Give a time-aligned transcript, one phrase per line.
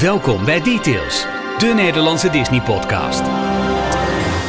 [0.00, 1.26] Welkom bij Details,
[1.58, 3.22] de Nederlandse Disney-podcast.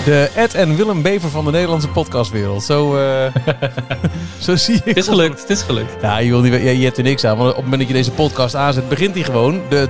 [0.05, 2.63] De Ed en Willem Bever van de Nederlandse podcastwereld.
[2.63, 3.25] Zo, uh,
[4.45, 4.85] zo zie ik.
[4.85, 6.01] Het is gelukt, het is gelukt.
[6.01, 7.37] Ja, je, wil niet, je hebt er niks aan.
[7.37, 9.61] Want op het moment dat je deze podcast aanzet, begint hij gewoon.
[9.69, 9.87] De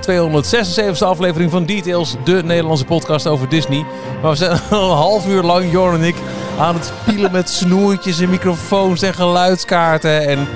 [0.98, 3.84] 276e aflevering van Details, de Nederlandse podcast over Disney.
[4.22, 6.16] Maar we zijn al een half uur lang, Jorn en ik,
[6.58, 10.26] aan het spielen met snoertjes en microfoons en geluidskaarten.
[10.26, 10.48] En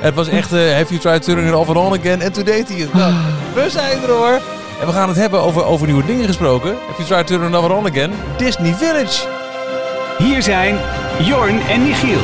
[0.00, 2.20] het was echt, uh, have you tried turning it off and on again?
[2.20, 2.94] En toen deed hij het.
[2.94, 3.12] Nou,
[3.54, 4.40] we zijn er hoor.
[4.80, 6.70] En we gaan het hebben over, over nieuwe dingen gesproken.
[6.86, 8.12] Have you tried turning it off and on again?
[8.36, 9.26] Disney Village.
[10.18, 10.78] Hier zijn
[11.18, 12.18] Jorn en Michiel.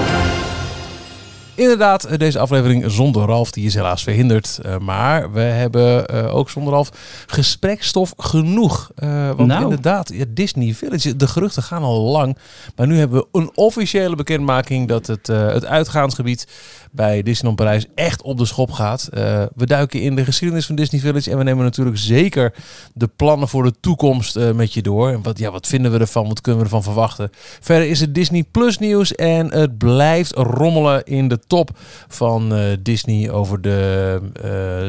[1.57, 4.59] Inderdaad, eh, deze aflevering zonder Ralf, die is helaas verhinderd.
[4.67, 6.91] Uh, maar we hebben uh, ook zonder Ralf
[7.27, 8.91] gesprekstof genoeg.
[8.99, 9.63] Uh, want nou.
[9.63, 12.37] inderdaad, ja, Disney Village, de geruchten gaan al lang.
[12.77, 16.47] Maar nu hebben we een officiële bekendmaking dat het, het uitgaansgebied
[16.91, 19.09] bij Disneyland Parijs echt op de schop gaat.
[19.55, 22.55] We duiken in de geschiedenis van Disney Village en we nemen natuurlijk zeker
[22.95, 25.11] de plannen voor de toekomst met je door.
[25.11, 26.29] En wat, ja, wat vinden we ervan?
[26.29, 27.31] Wat kunnen we ervan verwachten?
[27.61, 31.71] Verder is het Disney Plus nieuws en het blijft rommelen in de top
[32.09, 34.21] van uh, Disney over de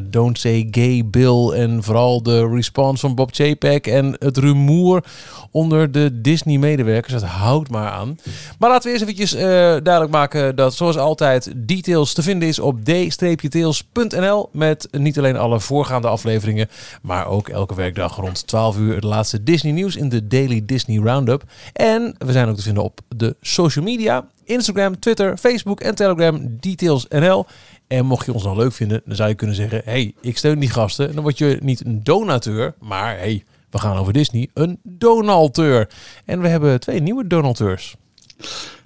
[0.09, 5.03] Don't Say Gay Bill en vooral de response van Bob Chapek en het rumoer
[5.51, 7.13] onder de Disney-medewerkers.
[7.13, 8.19] Het houdt maar aan.
[8.59, 12.83] Maar laten we eerst eventjes duidelijk maken dat zoals altijd details te vinden is op
[12.83, 14.49] d-tails.nl.
[14.51, 16.69] Met niet alleen alle voorgaande afleveringen,
[17.01, 20.97] maar ook elke werkdag rond 12 uur het laatste Disney nieuws in de Daily Disney
[20.97, 21.43] Roundup.
[21.73, 24.25] En we zijn ook te vinden op de social media.
[24.47, 27.45] Instagram, Twitter, Facebook en Telegram Details.nl.
[27.87, 30.59] En mocht je ons nog leuk vinden, dan zou je kunnen zeggen: hey, ik steun
[30.59, 31.07] die gasten.
[31.07, 35.89] En dan word je niet een donateur, maar hey, we gaan over Disney, een donateur.
[36.25, 37.95] En we hebben twee nieuwe donateurs.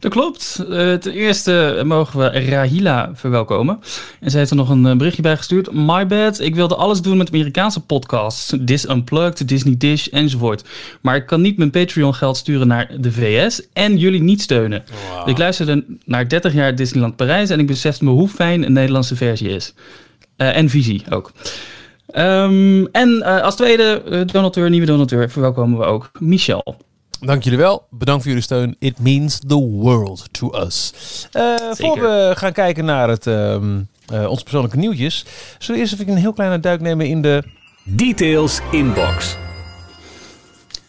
[0.01, 0.65] Dat klopt.
[0.69, 3.79] Uh, ten eerste mogen we Rahila verwelkomen.
[4.19, 5.71] En zij heeft er nog een eh, berichtje bij gestuurd.
[5.71, 8.53] My bad, ik wilde alles doen met Amerikaanse podcasts.
[8.59, 10.63] Dis Unplugged, Disney Dish enzovoort.
[11.01, 14.83] Maar ik kan niet mijn Patreon geld sturen naar de VS en jullie niet steunen.
[15.25, 19.15] Ik luisterde naar 30 jaar Disneyland Parijs en ik besefte me hoe fijn een Nederlandse
[19.15, 19.73] versie is.
[20.37, 21.31] Uh, en visie ook.
[22.15, 26.77] Um, en als tweede donateur, nieuwe donateur, verwelkomen we ook Michel.
[27.25, 27.87] Dank jullie wel.
[27.89, 28.75] Bedankt voor jullie steun.
[28.79, 30.93] It means the world to us.
[31.33, 35.25] Uh, voor we gaan kijken naar het, um, uh, onze persoonlijke nieuwtjes,
[35.57, 37.43] zullen we eerst even een heel kleine duik nemen in de
[37.83, 39.37] Details Inbox.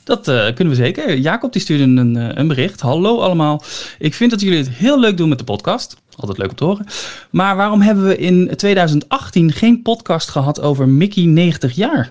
[0.04, 1.16] Dat uh, kunnen we zeker.
[1.16, 2.80] Jacob die stuurde een, een bericht.
[2.80, 3.62] Hallo allemaal.
[3.98, 5.96] Ik vind dat jullie het heel leuk doen met de podcast.
[6.16, 6.86] Altijd leuk om te horen.
[7.30, 12.10] Maar waarom hebben we in 2018 geen podcast gehad over Mickey 90 jaar?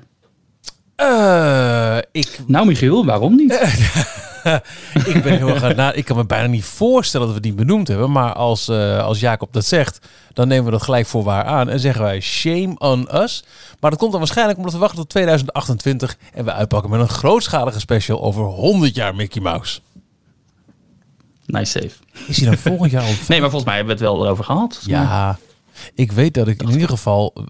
[1.01, 2.39] Uh, ik...
[2.47, 3.51] Nou, Michiel, waarom niet?
[5.13, 5.93] ik ben heel erg na.
[5.93, 8.11] Ik kan me bijna niet voorstellen dat we niet benoemd hebben.
[8.11, 11.69] Maar als, uh, als Jacob dat zegt, dan nemen we dat gelijk voor waar aan.
[11.69, 13.43] En zeggen wij shame on us.
[13.79, 16.17] Maar dat komt dan waarschijnlijk omdat we wachten tot 2028.
[16.33, 19.79] En we uitpakken met een grootschalige special over 100 jaar Mickey Mouse.
[21.45, 21.95] Nice save.
[22.27, 23.13] Is hij dan volgend jaar al?
[23.27, 24.79] Nee, maar volgens mij hebben we het wel erover gehad.
[24.85, 25.37] Ja,
[25.93, 27.45] ik weet dat ik in ieder geval, uh,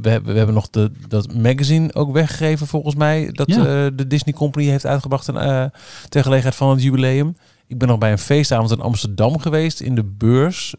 [0.00, 3.56] we, we hebben nog de, dat magazine ook weggegeven volgens mij, dat ja.
[3.56, 5.64] uh, de Disney Company heeft uitgebracht uh,
[6.08, 7.36] ter gelegenheid van het jubileum.
[7.66, 10.74] Ik ben nog bij een feestavond in Amsterdam geweest, in de beurs,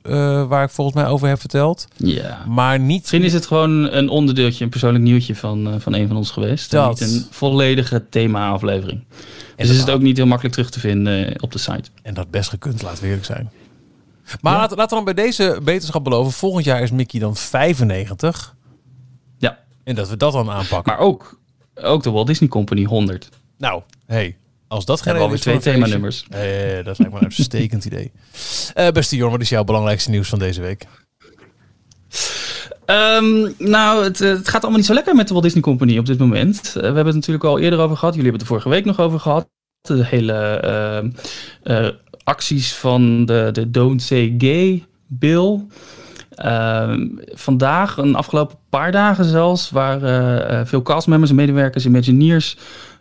[0.47, 1.87] waar ik volgens mij over heb verteld.
[1.97, 2.45] Ja.
[2.47, 2.99] Maar niet...
[2.99, 6.71] Misschien is het gewoon een onderdeeltje, een persoonlijk nieuwtje van, van een van ons geweest.
[6.71, 6.99] Dat.
[6.99, 9.03] Niet een volledige thema-aflevering.
[9.55, 11.89] Dus is het ook niet heel makkelijk terug te vinden op de site.
[12.01, 13.51] En dat best gekund, laten we eerlijk zijn.
[14.41, 14.59] Maar ja.
[14.59, 16.31] laten we dan bij deze beterschap beloven.
[16.31, 18.55] Volgend jaar is Mickey dan 95.
[19.37, 19.59] Ja.
[19.83, 20.93] En dat we dat dan aanpakken.
[20.93, 21.39] Maar ook,
[21.75, 23.29] ook de Walt Disney Company 100.
[23.57, 26.23] Nou, hey, als dat geen is twee themanummers.
[26.23, 28.11] Eh, dat is eigenlijk maar een uitstekend idee.
[28.75, 30.87] Uh, beste Jorn, wat is jouw belangrijkste nieuws van deze week?
[32.85, 36.05] Um, nou, het, het, gaat allemaal niet zo lekker met de Walt Disney Company op
[36.05, 36.57] dit moment.
[36.67, 38.15] Uh, we hebben het natuurlijk al eerder over gehad.
[38.15, 39.47] Jullie hebben het er vorige week nog over gehad.
[39.81, 41.11] De hele
[41.63, 41.89] uh,
[42.23, 45.65] acties van de, de Don't Say Gay Bill.
[46.45, 46.93] Uh,
[47.33, 52.57] vandaag, een afgelopen paar dagen zelfs, waren uh, veel castmembers en medewerkers, Imagineers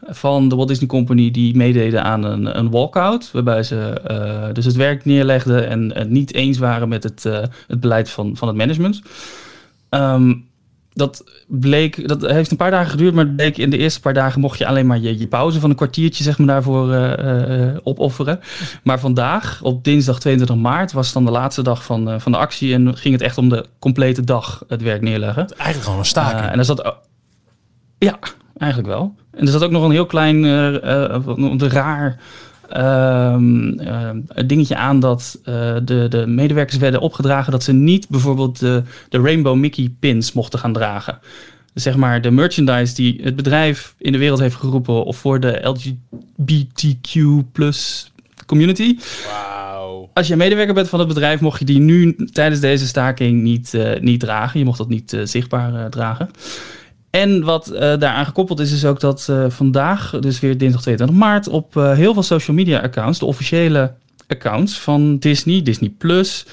[0.07, 3.31] van de Walt Disney Company die meededen aan een, een walkout.
[3.33, 7.23] Waarbij ze uh, dus het werk neerlegden en het niet eens waren met het,
[7.67, 9.03] het beleid van, van het management.
[9.91, 10.51] Um,
[10.95, 14.41] dat bleek, dat heeft een paar dagen geduurd, maar bleek in de eerste paar dagen
[14.41, 17.77] mocht je alleen maar je, je pauze van een kwartiertje zeg maar, daarvoor uh, uh,
[17.83, 18.41] opofferen.
[18.83, 22.39] Maar vandaag, op dinsdag 22 maart, was dan de laatste dag van, uh, van de
[22.39, 25.49] actie en ging het echt om de complete dag het werk neerleggen.
[25.49, 26.51] Eigenlijk gewoon een staking.
[26.51, 26.97] en er zat,
[27.99, 28.19] ja,
[28.57, 29.15] eigenlijk wel.
[29.31, 32.21] En er zat ook nog een heel klein, een raar
[32.77, 34.11] um, uh,
[34.47, 39.21] dingetje aan dat uh, de, de medewerkers werden opgedragen dat ze niet bijvoorbeeld de, de
[39.21, 41.19] Rainbow Mickey pins mochten gaan dragen.
[41.75, 45.61] zeg maar de merchandise die het bedrijf in de wereld heeft geroepen of voor de
[45.63, 47.19] LGBTQ
[47.53, 48.13] plus
[48.47, 48.97] community.
[50.15, 53.73] Als je medewerker bent van het bedrijf, mocht je die nu tijdens deze staking niet,
[53.75, 54.59] uh, niet dragen.
[54.59, 56.31] Je mocht dat niet uh, zichtbaar dragen.
[57.13, 61.75] En wat daaraan gekoppeld is, is ook dat vandaag, dus weer dinsdag 22 maart, op
[61.75, 63.93] heel veel social media accounts, de officiële
[64.27, 66.47] accounts van Disney, Disney Plus,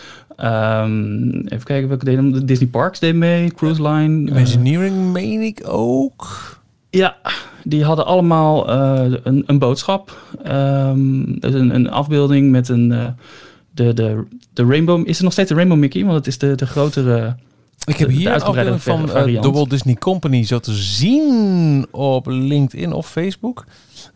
[0.43, 2.45] Um, even kijken welke deden.
[2.45, 4.29] Disney Parks deed mee, Cruise Line.
[4.29, 6.57] Imagineering uh, meen ik ook.
[6.89, 7.15] Ja,
[7.63, 10.17] die hadden allemaal een, een, boodschap.
[10.47, 12.89] Um, een, een, afbeelding met een,
[13.71, 14.23] de, de,
[14.53, 15.07] de Rainbow.
[15.07, 16.03] Is er nog steeds de Rainbow Mickey?
[16.03, 17.35] Want het is de, de grotere.
[17.89, 22.93] Ik heb hier een afbeelding van de Walt Disney Company zo te zien op LinkedIn
[22.93, 23.65] of Facebook.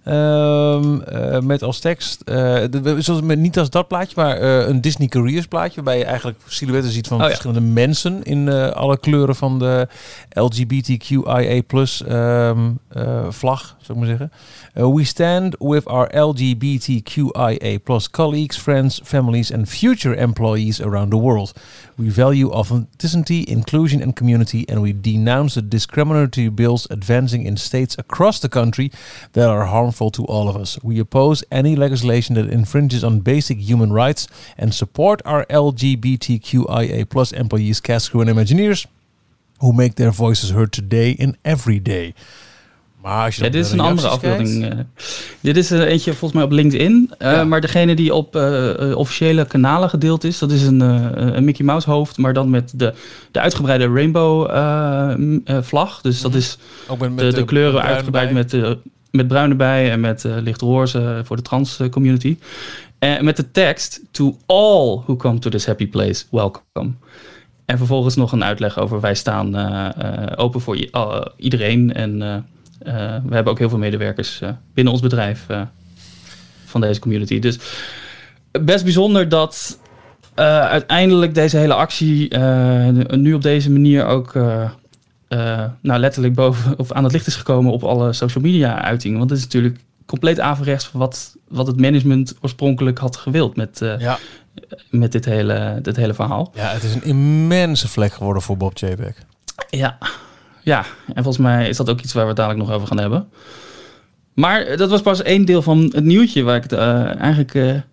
[0.06, 2.36] Um, uh, met als tekst, uh,
[2.70, 5.76] de, met, niet als dat plaatje, maar uh, een Disney Careers plaatje.
[5.76, 7.74] Waarbij je eigenlijk silhouetten ziet van oh, verschillende ja.
[7.74, 9.88] mensen in alle kleuren van de
[10.30, 12.80] LGBTQIA plus um,
[13.30, 14.32] vlag, zou ik maar zeggen.
[14.96, 21.54] we stand with our LGBTQIA plus colleagues, friends, families and future employees around the world.
[21.98, 27.96] We value authenticity, inclusion and community and we denounce the discriminatory bills advancing in states
[27.98, 28.92] across the country
[29.34, 30.82] that are harmful to all of us.
[30.84, 37.32] We oppose any legislation that infringes on basic human rights and support our LGBTQIA plus
[37.32, 38.88] employees, cast crew and Imagineers
[39.62, 42.14] who make their voices heard today and every day.
[43.04, 44.64] Maar als je ja, dit is een andere afbeelding.
[44.64, 44.80] Uh,
[45.40, 47.12] dit is uh, eentje volgens mij op LinkedIn.
[47.20, 47.44] Uh, ja.
[47.44, 48.36] Maar degene die op
[48.96, 50.80] officiële kanalen gedeeld is, dat is een,
[51.36, 52.94] een Mickey Mouse hoofd, maar dan met de,
[53.32, 54.50] de uitgebreide rainbow
[55.64, 56.02] vlag.
[56.02, 56.40] Dus dat mhm.
[56.40, 56.58] is
[56.88, 58.78] Ook met, met de, de, kleuren uitgebreid met
[59.12, 62.38] met bruin erbij en met uh, licht roze voor de trans community.
[63.00, 66.92] En met de tekst: To all who come to this happy place, welcome.
[67.66, 69.56] En vervolgens nog een uitleg over wij staan
[70.36, 70.78] open voor
[71.38, 71.94] iedereen.
[71.94, 72.46] En
[72.84, 74.42] we hebben ook heel veel medewerkers
[74.74, 75.46] binnen ons bedrijf
[76.66, 77.40] van deze community.
[77.40, 77.60] Dus
[78.62, 79.80] best bijzonder dat
[80.36, 82.38] uiteindelijk deze hele actie
[83.18, 84.34] nu op deze manier ook
[85.82, 89.18] nou, letterlijk boven of aan het licht is gekomen op alle social media uitingen.
[89.18, 93.82] Want het is natuurlijk compleet averechts van wat, wat het management oorspronkelijk had gewild met,
[93.82, 94.18] uh, ja.
[94.90, 96.52] met dit, hele, dit hele verhaal.
[96.56, 99.18] Ja, het is een immense vlek geworden voor Bob Chapek.
[99.70, 99.98] Ja.
[100.64, 103.00] Ja, en volgens mij is dat ook iets waar we het dadelijk nog over gaan
[103.00, 103.28] hebben.
[104.34, 107.84] Maar dat was pas één deel van het nieuwtje waar ik het uh, eigenlijk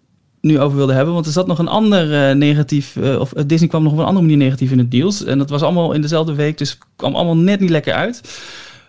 [0.41, 1.15] nu over wilde hebben.
[1.15, 4.27] Want er zat nog een ander uh, negatief, of Disney kwam nog op een andere
[4.27, 5.25] manier negatief in het nieuws.
[5.25, 8.41] En dat was allemaal in dezelfde week, dus kwam allemaal net niet lekker uit.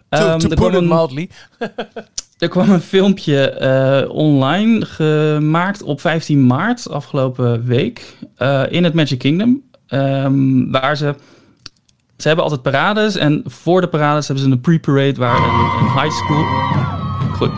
[0.10, 1.30] To, um, to put it mildly.
[2.38, 8.18] er kwam een filmpje online gemaakt op 15 maart afgelopen week
[8.70, 9.62] in het Magic Kingdom.
[9.94, 11.16] Um, waar ze
[12.22, 16.02] ze hebben altijd parades en voor de parades hebben ze een pre-parade waar een, een
[16.02, 16.46] high school.
[17.34, 17.52] Goed.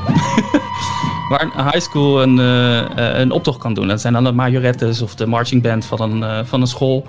[1.30, 3.88] waar een high school een, uh, een optocht kan doen.
[3.88, 7.06] Dat zijn dan de majorettes of de marching band van een, uh, van een school.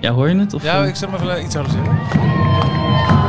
[0.00, 0.54] Ja, hoor je het?
[0.54, 3.21] Of, ja, ik zeg maar iets harder zeggen.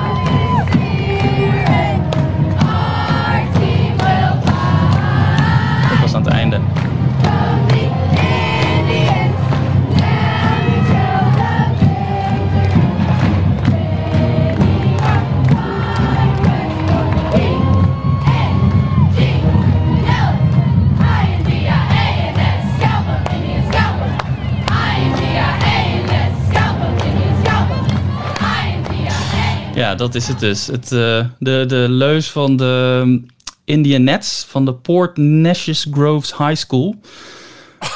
[29.75, 30.67] Ja, dat is het dus.
[30.67, 33.25] Het, uh, de, de leus van de um,
[33.65, 36.95] Indian Nets van de Port Neches Groves High School.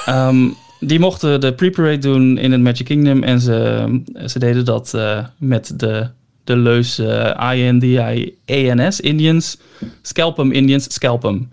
[0.10, 3.24] Um, die mochten de pre-parade doen in het Magic Kingdom.
[3.24, 6.10] En ze, ze deden dat uh, met de,
[6.44, 9.58] de leus uh, I-N-D-I-A-N-S, Indians.
[10.02, 11.50] Scalpum Indians, scalpum.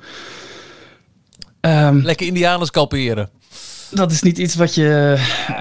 [1.61, 3.31] Um, Lekker Indianen scalperen
[3.94, 5.14] dat is niet iets wat je.
[5.50, 5.56] Uh,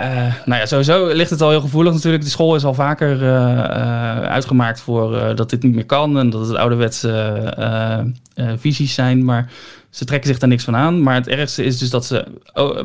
[0.46, 2.24] nou ja, sowieso ligt het al heel gevoelig natuurlijk.
[2.24, 6.48] De school is al vaker uh, uitgemaakt voor dat dit niet meer kan en dat
[6.48, 8.14] het ouderwetse
[8.60, 9.26] visies zijn.
[9.26, 9.52] Maar
[9.90, 11.04] ze trekken zich daar niks van aan.
[11.04, 12.26] Maar het ergste is dus dat ze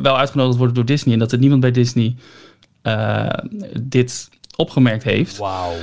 [0.01, 2.15] wel uitgenodigd worden door Disney en dat er niemand bij Disney
[3.81, 5.37] dit opgemerkt heeft.
[5.37, 5.73] Wauw.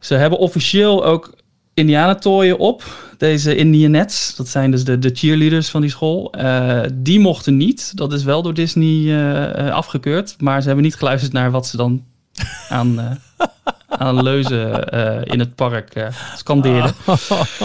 [0.00, 1.32] Ze hebben officieel ook
[1.80, 3.08] indianentooien op.
[3.18, 6.34] Deze Indianettes, dat zijn dus de, de cheerleaders van die school.
[6.38, 7.92] Uh, die mochten niet.
[7.94, 10.34] Dat is wel door Disney uh, afgekeurd.
[10.38, 12.04] Maar ze hebben niet geluisterd naar wat ze dan
[12.68, 13.10] aan, uh,
[13.88, 14.84] aan leuzen
[15.24, 16.92] in het park scandeerden.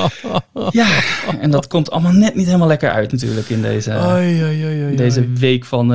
[0.69, 0.87] ja,
[1.39, 5.91] en dat komt allemaal net niet helemaal lekker uit natuurlijk in deze, deze week van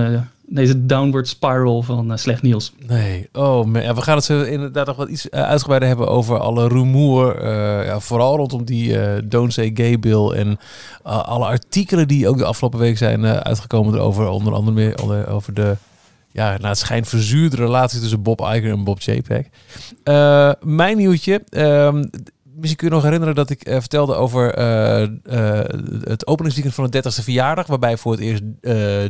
[0.50, 2.72] deze downward spiral van slecht nieuws.
[2.86, 3.94] Nee, oh man.
[3.94, 7.46] We gaan het zo inderdaad nog wat iets uitgebreider hebben over alle rumoer.
[7.84, 8.96] ja, vooral rondom die
[9.28, 10.58] Don't Say Gay Bill en
[11.02, 14.28] alle artikelen die ook de afgelopen week zijn uitgekomen erover.
[14.28, 15.76] Onder andere meer over de
[16.32, 18.98] ja, naar het schijnt verzuurde relatie tussen Bob Iger en Bob.
[20.04, 21.42] Uh, mijn nieuwtje.
[22.60, 25.08] Misschien kun je nog herinneren dat ik uh, vertelde over uh,
[26.04, 27.66] het openingsweekend van de 30ste verjaardag.
[27.66, 28.42] Waarbij voor het eerst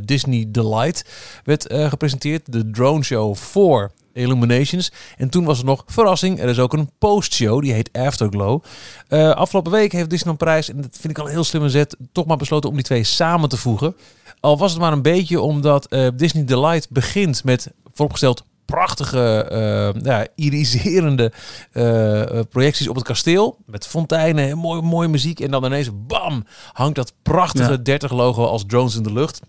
[0.06, 1.04] Disney Delight
[1.44, 2.52] werd gepresenteerd.
[2.52, 4.92] De drone show voor Illuminations.
[5.16, 6.40] En toen was er nog verrassing.
[6.40, 8.62] Er is ook een postshow, die heet Afterglow.
[9.08, 12.26] afgelopen week heeft Disney prijs, en dat vind ik al een heel slimme zet, toch
[12.26, 13.96] maar besloten om die twee samen te voegen.
[14.40, 19.48] Al was het maar een beetje omdat Disney Delight begint met vooropgesteld prachtige,
[19.94, 21.32] uh, ja, iriserende
[21.72, 23.58] uh, projecties op het kasteel.
[23.66, 25.40] Met fonteinen en mooie, mooie muziek.
[25.40, 29.40] En dan ineens, bam, hangt dat prachtige 30 logo als drones in de lucht.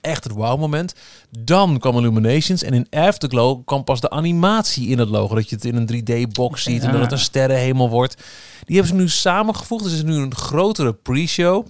[0.00, 0.94] Echt het wow moment.
[1.38, 5.34] Dan kwam Illuminations en in Afterglow kwam pas de animatie in het logo.
[5.34, 8.16] Dat je het in een 3D-box ziet en dat het een sterrenhemel wordt.
[8.64, 9.82] Die hebben ze nu samengevoegd.
[9.82, 11.66] Dus het is nu een grotere pre-show.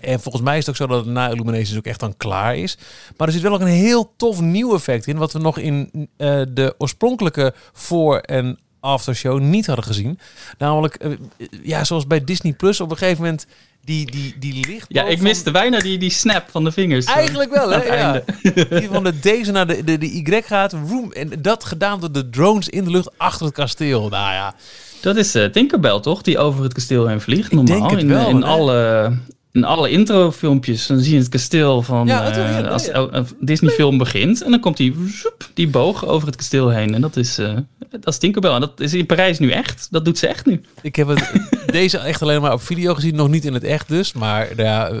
[0.00, 2.56] En volgens mij is het ook zo dat het na Illuminations ook echt dan klaar
[2.56, 2.78] is.
[3.16, 5.16] Maar er zit wel ook een heel tof nieuw effect in.
[5.16, 10.18] Wat we nog in uh, de oorspronkelijke voor- en aftershow niet hadden gezien.
[10.58, 11.16] Namelijk, uh,
[11.62, 13.46] ja, zoals bij Disney Plus op een gegeven moment
[13.84, 14.86] die, die, die licht.
[14.88, 17.06] Ja, ik miste bijna die, die snap van de vingers.
[17.06, 17.82] Eigenlijk wel, hè?
[17.82, 18.22] Ja.
[18.80, 20.72] Die van de deze naar de, de, de Y gaat.
[20.72, 24.08] Room, en dat gedaan door de drones in de lucht achter het kasteel.
[24.08, 24.54] Nou ja.
[25.00, 26.22] Dat is uh, Tinkerbell, toch?
[26.22, 27.52] Die over het kasteel heen vliegt.
[27.52, 27.90] Normaal.
[27.90, 29.12] Het wel, in, in alle
[29.58, 34.42] in alle introfilmpjes, dan zie je het kasteel van ja, uh, als een Disney-film begint.
[34.42, 36.94] En dan komt die, zoep, die boog over het kasteel heen.
[36.94, 37.56] En dat is, uh,
[37.90, 38.52] dat is Tinkerbell.
[38.52, 39.88] En dat is in Parijs nu echt.
[39.90, 40.60] Dat doet ze echt nu.
[40.82, 41.32] Ik heb het,
[41.66, 43.14] deze echt alleen maar op video gezien.
[43.14, 44.12] Nog niet in het echt dus.
[44.12, 44.98] Maar ja, eh,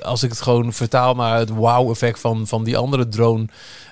[0.00, 3.46] als ik het gewoon vertaal naar het wow-effect van, van die andere drone...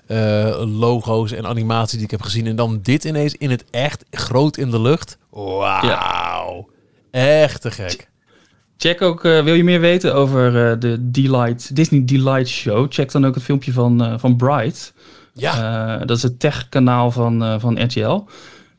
[0.09, 2.47] Uh, logo's en animaties die ik heb gezien.
[2.47, 5.19] En dan dit ineens in het echt groot in de lucht.
[5.31, 6.69] Wauw.
[7.11, 8.09] Echt te gek.
[8.79, 12.87] Check ook, uh, wil je meer weten over uh, de Delight, Disney Delight Show?
[12.89, 14.93] Check dan ook het filmpje van, uh, van Bright.
[15.35, 15.99] Ja.
[15.99, 18.25] dat is het tech-kanaal van, van RTL.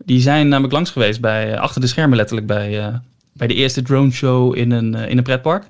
[0.05, 3.01] Die zijn namelijk langs geweest bij, achter de schermen letterlijk, bij,
[3.33, 5.63] bij de eerste drone show in een, in een pretpark.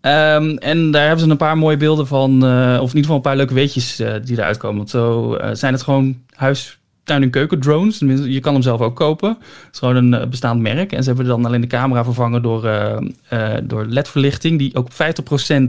[0.00, 2.42] Um, en daar hebben ze een paar mooie beelden van,
[2.80, 4.76] of in ieder geval een paar leuke weetjes die eruit komen.
[4.76, 6.79] Want zo zijn het gewoon huis
[7.10, 7.98] tuin- en keuken drones.
[8.24, 9.28] Je kan hem zelf ook kopen.
[9.28, 10.92] Het is gewoon een uh, bestaand merk.
[10.92, 12.96] En ze hebben dan alleen de camera vervangen door, uh,
[13.32, 15.62] uh, door LED-verlichting, die ook op 50%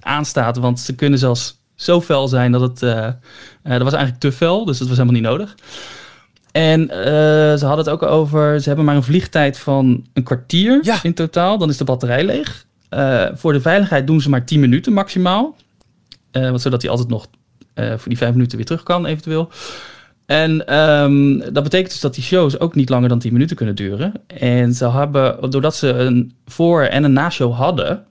[0.00, 0.56] aanstaat.
[0.56, 2.78] Want ze kunnen zelfs zo fel zijn dat het.
[3.62, 5.54] dat was eigenlijk te fel, dus dat was helemaal niet nodig.
[6.52, 6.86] En
[7.58, 8.60] ze hadden het ook over.
[8.60, 10.98] Ze hebben maar een vliegtijd van een kwartier ja.
[11.02, 11.58] in totaal.
[11.58, 12.66] Dan is de batterij leeg.
[13.34, 15.56] voor de veiligheid doen ze maar 10 minuten maximaal.
[16.32, 17.26] want zodat hij altijd nog
[17.74, 19.50] voor die 5 minuten weer terug kan, eventueel.
[20.26, 23.74] En um, dat betekent dus dat die shows ook niet langer dan 10 minuten kunnen
[23.74, 24.12] duren.
[24.26, 28.04] En ze hebben, doordat ze een voor- en een na-show hadden,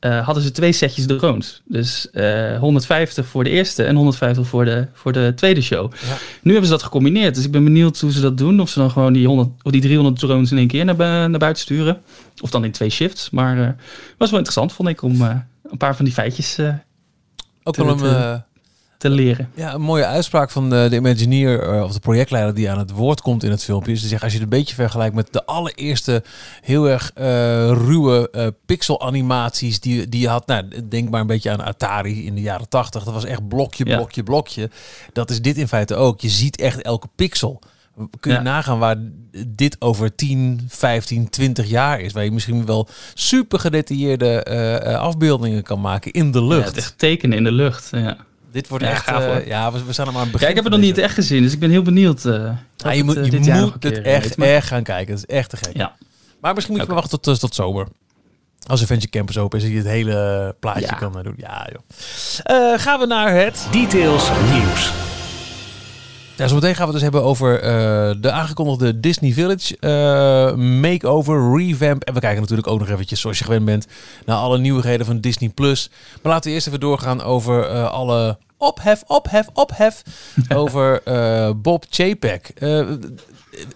[0.00, 1.62] uh, hadden ze twee setjes drones.
[1.64, 5.92] Dus uh, eh, 150 voor de eerste en 150 voor de, voor de tweede show.
[5.92, 6.16] Ja.
[6.42, 7.34] Nu hebben ze dat gecombineerd.
[7.34, 8.60] Dus ik ben benieuwd hoe ze dat doen.
[8.60, 10.96] Of ze dan gewoon die, 100, of die 300 drones in één keer naar,
[11.30, 12.00] naar buiten sturen.
[12.40, 13.30] Of dan in twee shifts.
[13.30, 13.68] Maar uh,
[14.18, 16.58] was wel interessant, vond ik, om een paar van die feitjes
[17.62, 18.42] ook wel een
[19.02, 19.50] te leren.
[19.54, 22.90] Ja, een mooie uitspraak van de, de Imagineer uh, of de projectleider die aan het
[22.90, 23.92] woord komt in het filmpje.
[23.92, 26.22] Is te zeggen, als je het een beetje vergelijkt met de allereerste
[26.60, 27.24] heel erg uh,
[27.70, 30.46] ruwe uh, pixel animaties die, die je had.
[30.46, 33.04] Nou, denk maar een beetje aan Atari in de jaren tachtig.
[33.04, 34.70] Dat was echt blokje, blokje, blokje.
[35.12, 36.20] Dat is dit in feite ook.
[36.20, 37.62] Je ziet echt elke pixel.
[38.20, 38.96] Kun je nagaan waar
[39.46, 42.12] dit over 10, 15, 20 jaar is.
[42.12, 44.44] Waar je misschien wel super gedetailleerde
[44.98, 46.74] afbeeldingen kan maken in de lucht.
[46.74, 47.88] Ja, echt tekenen in de lucht.
[47.90, 48.16] Ja.
[48.52, 49.10] Dit wordt echt...
[49.10, 50.48] Uh, ja, we, we zijn er maar aan het begin.
[50.48, 52.24] ik heb het nog niet echt gezien, dus ik ben heel benieuwd.
[52.24, 55.14] Uh, ja, je moet, het, uh, je moet het echt erg gaan kijken.
[55.14, 55.76] Het is echt te gek.
[55.76, 55.96] Ja.
[56.40, 57.02] Maar misschien moet je okay.
[57.02, 57.86] wachten tot, tot zomer.
[58.66, 60.94] Als Adventure Campus open is, je het hele plaatje ja.
[60.94, 61.34] kan doen.
[61.36, 62.78] Ja, joh.
[62.78, 63.66] gaan we naar het...
[63.70, 64.92] Details nieuws.
[66.42, 71.56] Ja, zometeen gaan we het dus hebben over uh, de aangekondigde Disney Village uh, makeover,
[71.56, 72.04] revamp.
[72.04, 73.86] En we kijken natuurlijk ook nog eventjes, zoals je gewend bent,
[74.24, 75.48] naar alle nieuwigheden van Disney+.
[75.48, 75.90] Plus.
[76.22, 80.02] Maar laten we eerst even doorgaan over uh, alle ophef, ophef, ophef
[80.62, 81.02] over
[81.56, 82.52] Bob Chapek.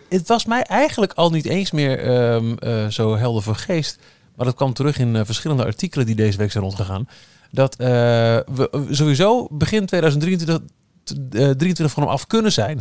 [0.08, 2.56] het was mij eigenlijk al niet eens meer um,
[2.90, 3.98] zo helder voor geest.
[4.36, 7.08] Maar dat kwam terug in verschillende artikelen die deze week zijn rondgegaan.
[7.50, 10.58] Dat we sowieso begin 2023
[11.14, 12.80] 23 eh, van hem af kunnen zijn.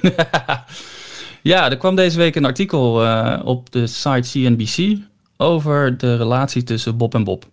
[1.42, 4.98] ja, er kwam deze week een artikel uh, op de site CNBC
[5.36, 7.44] over de relatie tussen Bob en Bob.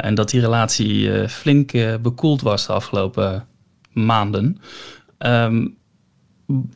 [0.00, 3.46] en dat die relatie flink bekoeld was de afgelopen
[3.92, 4.60] maanden.
[5.18, 5.66] Ehm,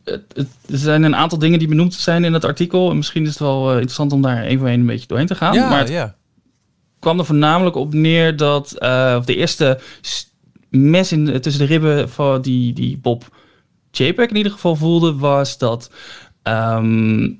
[0.05, 0.23] er
[0.65, 2.89] zijn een aantal dingen die benoemd zijn in het artikel.
[2.89, 5.53] En misschien is het wel interessant om daar voor één een beetje doorheen te gaan.
[5.53, 6.15] Ja, maar het ja.
[6.99, 8.79] kwam er voornamelijk op neer dat
[9.17, 9.79] of de eerste
[10.77, 13.29] mes in, tussen de ribben van die, die Bob
[13.91, 15.91] JPEG in ieder geval voelde, was dat
[16.41, 17.31] ehm,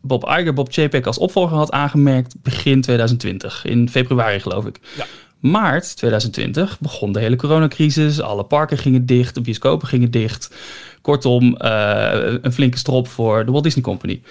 [0.00, 4.80] Bob Iger Bob JPEG als opvolger had aangemerkt begin 2020, in februari geloof ik.
[4.96, 5.04] Ja.
[5.40, 10.54] Maart 2020 begon de hele coronacrisis, alle parken gingen dicht, de bioscopen gingen dicht.
[11.00, 14.22] Kortom, uh, een flinke strop voor de Walt Disney Company.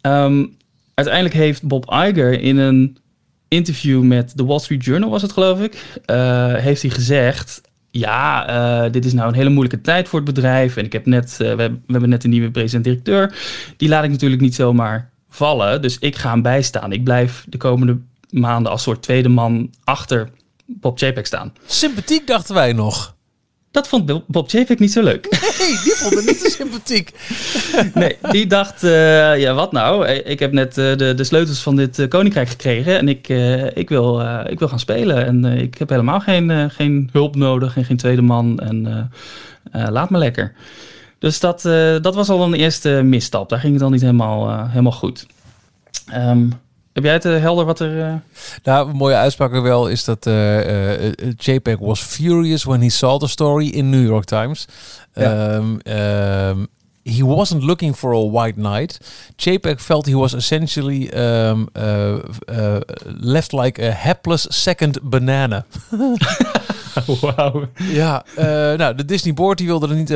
[0.00, 0.46] Ehm,
[0.94, 2.98] uiteindelijk heeft Bob Iger in een
[3.52, 8.50] interview met The Wall Street Journal, was het geloof ik, uh, heeft hij gezegd: ja,
[8.84, 10.76] uh, dit is nou een hele moeilijke tijd voor het bedrijf.
[10.76, 13.34] En ik heb net, uh, we, we, hebben net een nieuwe president-directeur.
[13.76, 15.82] Die laat ik natuurlijk niet zomaar vallen.
[15.82, 16.92] Dus ik ga hem bijstaan.
[16.92, 17.98] Ik blijf de komende
[18.30, 20.30] maanden als soort tweede man achter
[20.66, 21.52] Bob JPEG staan.
[21.66, 23.14] Sympathiek dachten wij nog.
[23.72, 25.30] Dat vond Bob Chapek niet zo leuk.
[25.30, 27.10] Nee, die vond het niet zo sympathiek.
[27.94, 30.06] nee, die dacht, uh, ja wat nou?
[30.08, 33.28] Ik heb net uh, de, de sleutels van dit uh, koninkrijk gekregen en ik,
[33.74, 35.26] ik, wil, ik wil gaan spelen.
[35.26, 39.10] En ik heb helemaal geen, geen hulp nodig en geen tweede man en
[39.72, 40.52] laat me lekker.
[41.18, 41.62] Dus dat,
[42.02, 43.48] dat was al een eerste misstap.
[43.48, 45.26] Daar ging het dan niet helemaal, helemaal goed.
[46.14, 46.52] Um,
[46.92, 47.96] heb jij het uh, helder wat er...
[47.96, 48.14] Uh...
[48.62, 53.28] Nou, een mooie uitspraak wel is dat uh, JPEG was furious when he saw the
[53.28, 54.66] story in New York Times.
[55.14, 55.54] Ja.
[55.54, 56.68] Um, um,
[57.04, 58.98] he wasn't looking for a white knight.
[59.36, 62.18] JPEG felt he was essentially um, uh,
[62.48, 65.64] uh, left like a hapless second banana.
[67.20, 67.68] Wauw.
[67.74, 68.44] Ja, uh,
[68.78, 70.10] nou, de Disney Board die wilde er niet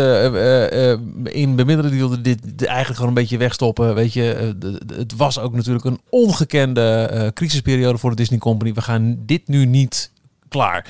[1.34, 1.90] in bemiddelen.
[1.90, 3.94] Die wilde dit eigenlijk gewoon een beetje wegstoppen.
[3.94, 4.54] Weet je,
[4.96, 8.72] het was ook natuurlijk een ongekende crisisperiode voor de Disney Company.
[8.72, 10.10] We gaan dit nu niet
[10.48, 10.86] klaar.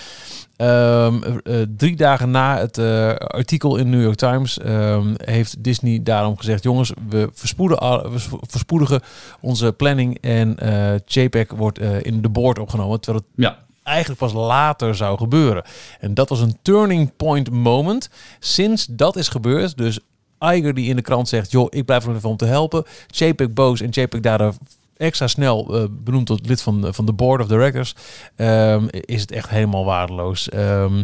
[0.58, 6.02] Um, uh, drie dagen na het uh, artikel in New York Times um, heeft Disney
[6.02, 9.00] daarom gezegd: jongens, we, verspoedigen, we verspoedigen
[9.40, 13.00] onze planning en uh, JPEG wordt in de board opgenomen.
[13.00, 13.58] Terwijl het ja.
[13.86, 15.64] Eigenlijk pas later zou gebeuren.
[16.00, 18.10] En dat was een turning point moment.
[18.38, 19.98] Sinds dat is gebeurd, dus
[20.38, 22.84] Iger die in de krant zegt: joh, ik blijf er even om te helpen.
[23.06, 24.52] JPEG boos en JPEG daar
[24.96, 27.94] extra snel uh, benoemd tot lid van, van de board of directors,
[28.36, 30.48] um, is het echt helemaal waardeloos.
[30.54, 31.02] Um,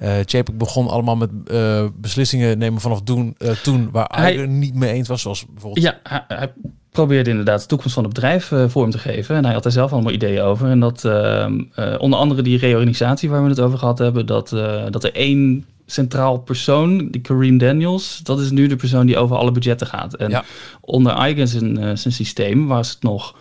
[0.00, 5.08] uh, begon allemaal met uh, beslissingen nemen vanaf doen, toen waar hij niet mee eens
[5.08, 5.84] was, zoals bijvoorbeeld.
[5.84, 6.52] Ja, hij, hij
[6.98, 9.36] probeerde inderdaad de toekomst van het bedrijf vorm te geven.
[9.36, 10.68] En hij had er zelf allemaal ideeën over.
[10.68, 11.62] En dat ehm,
[11.98, 14.48] onder andere die reorganisatie waar we het over gehad hebben, dat,
[14.90, 19.36] dat er één centraal persoon, die Kareem Daniels, dat is nu de persoon die over
[19.36, 20.14] alle budgetten gaat.
[20.14, 20.44] En
[20.80, 23.36] onder Eigen zijn, zijn systeem was het nog,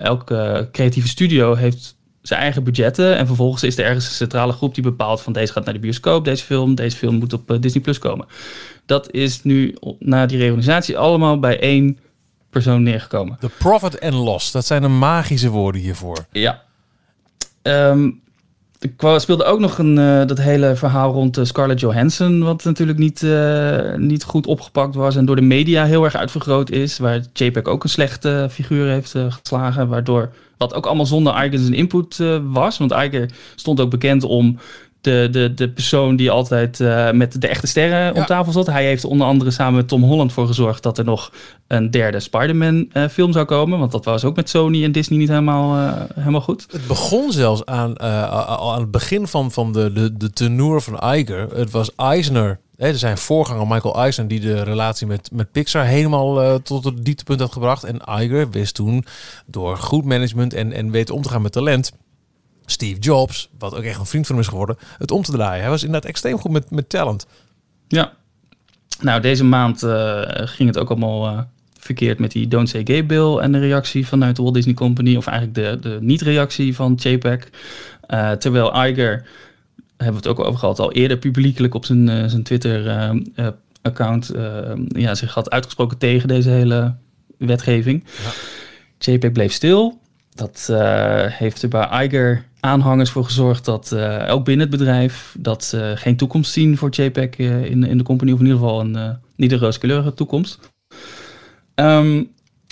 [0.00, 4.74] elke creatieve studio heeft zijn eigen budgetten en vervolgens is er ergens een centrale groep
[4.74, 7.82] die bepaalt van deze gaat naar de bioscoop, deze film, deze film moet op Disney
[7.82, 8.26] Plus komen.
[8.86, 11.98] Dat is nu na die reorganisatie allemaal bij één
[12.52, 13.36] persoon neergekomen.
[13.40, 16.26] De profit and loss, dat zijn de magische woorden hiervoor.
[16.32, 16.62] Ja.
[17.62, 18.20] Um,
[18.78, 22.98] ik speelde ook nog een, uh, dat hele verhaal rond uh, Scarlett Johansson, wat natuurlijk
[22.98, 27.20] niet, uh, niet goed opgepakt was en door de media heel erg uitvergroot is, waar
[27.32, 32.20] JPEG ook een slechte figuur heeft geslagen, waardoor wat ook allemaal zonder Iger zijn input
[32.42, 34.58] was, want Iger stond ook bekend om
[35.02, 38.66] de, de, de persoon die altijd uh, met de echte sterren op tafel zat.
[38.66, 41.32] Hij heeft onder andere samen met Tom Holland voor gezorgd dat er nog
[41.66, 43.78] een derde Spider-Man uh, film zou komen.
[43.78, 46.66] Want dat was ook met Sony en Disney niet helemaal, uh, helemaal goed.
[46.70, 51.48] Het begon zelfs aan, aan het begin van, van de, de, de tenor van Iger.
[51.54, 56.62] Het was Eisner er zijn voorganger Michael Eisner die de relatie met, met Pixar helemaal
[56.62, 57.84] tot het dieptepunt had gebracht.
[57.84, 59.04] En Iger wist toen
[59.46, 61.92] door goed management en, en weten om te gaan met talent
[62.66, 65.60] Steve Jobs, wat ook echt een vriend van hem is geworden, het om te draaien.
[65.60, 67.26] Hij was inderdaad extreem goed met, met talent.
[67.88, 68.12] Ja.
[69.00, 71.40] Nou, deze maand uh, ging het ook allemaal uh,
[71.78, 75.16] verkeerd met die Don't Say Gay bill en de reactie vanuit de Walt Disney Company,
[75.16, 77.48] of eigenlijk de, de niet-reactie van JPEG.
[78.08, 79.26] Uh, terwijl Iger,
[79.96, 84.32] hebben we het ook over gehad, al eerder publiekelijk op zijn, zijn Twitter-account
[84.88, 86.94] ja, zich had uitgesproken tegen deze hele
[87.38, 88.04] wetgeving.
[88.24, 89.12] Ja.
[89.12, 90.00] JPEG bleef stil.
[90.34, 90.72] Dat
[91.28, 95.92] heeft er bij Iger aanhangers voor gezorgd dat uh, ook binnen het bedrijf dat ze
[95.96, 99.18] geen toekomst zien voor JPEG uh, in, in de company, of in ieder geval een
[99.36, 100.58] niet een rooskleurige toekomst.
[101.74, 102.30] Um,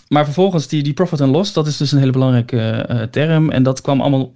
[0.08, 3.50] maar vervolgens die, die profit and loss, dat is dus een hele belangrijke term.
[3.50, 4.32] En dat kwam allemaal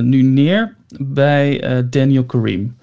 [0.00, 2.76] nu neer bij Daniel Kareem.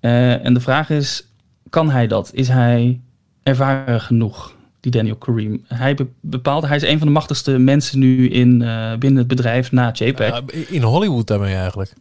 [0.00, 1.28] en de vraag is,
[1.70, 2.30] kan hij dat?
[2.32, 3.00] Is hij
[3.42, 4.55] ervaren genoeg?
[4.80, 5.64] Die Daniel Kareem.
[5.66, 8.58] Hij bepaalt, hij is een van de machtigste mensen nu in,
[8.98, 10.40] binnen het bedrijf na JPEG.
[10.68, 11.92] in Hollywood daarmee eigenlijk.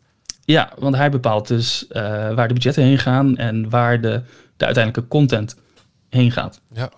[0.46, 1.86] Ja, want hij bepaalt dus
[2.36, 4.22] waar de budgetten heen gaan en waar de,
[4.58, 5.56] de uiteindelijke content
[6.10, 6.62] heen gaat.
[6.74, 6.90] Ja.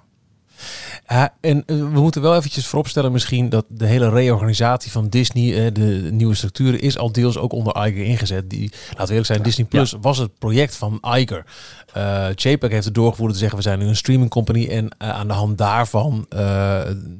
[1.09, 5.65] Ja, en eh, we moeten wel eventjes vooropstellen misschien dat de hele reorganisatie van Disney,
[5.65, 8.49] eh, de nieuwe structuren, is al deels ook onder Iger ingezet.
[8.49, 11.45] Die, laten we eerlijk zijn, Disney Plus was het project van Iger.
[11.97, 15.27] Uh, JPEG heeft het doorgevoerd te zeggen, we zijn nu een streaming company en aan
[15.27, 16.25] de hand daarvan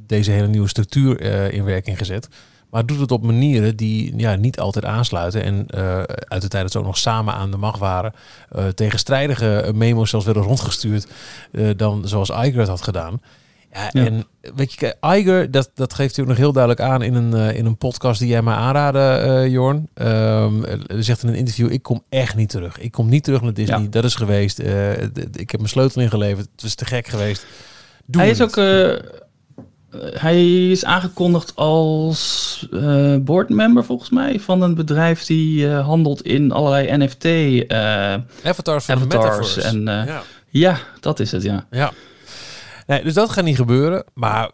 [0.08, 1.22] deze hele nieuwe structuur
[1.54, 2.28] in werking gezet.
[2.70, 5.44] Maar doet het op manieren die ja, niet altijd aansluiten.
[5.44, 5.66] En
[6.28, 8.14] uit de tijd dat ze ook nog samen aan de macht waren,
[8.76, 11.08] tegenstrijdige memo's zelfs werden rondgestuurd
[11.76, 13.20] dan zoals Iger het had gedaan.
[13.72, 14.26] Ja, En
[14.56, 17.58] weet je, Iger, dat, dat geeft hij ook nog heel duidelijk aan in een, uh,
[17.58, 19.90] in een podcast die jij mij aanraadde, uh, Jorn.
[19.94, 22.80] Um, zegt in een interview, ik kom echt niet terug.
[22.80, 23.90] Ik kom niet terug naar Disney.
[23.90, 24.60] Dat is geweest.
[24.60, 24.92] Uh,
[25.34, 26.48] ik heb mijn sleutel ingeleverd.
[26.52, 27.46] Het was te gek geweest.
[28.06, 28.56] Doe hij is ook...
[30.20, 32.68] hij is aangekondigd als
[33.20, 37.26] boardmember volgens mij van een bedrijf die handelt in allerlei NFT.
[38.44, 40.22] avatars van avatars En, ja.
[40.48, 41.66] ja, dat is het, ja.
[41.72, 41.92] Ja.
[42.88, 44.04] Nee, dus dat gaat niet gebeuren.
[44.14, 44.52] Maar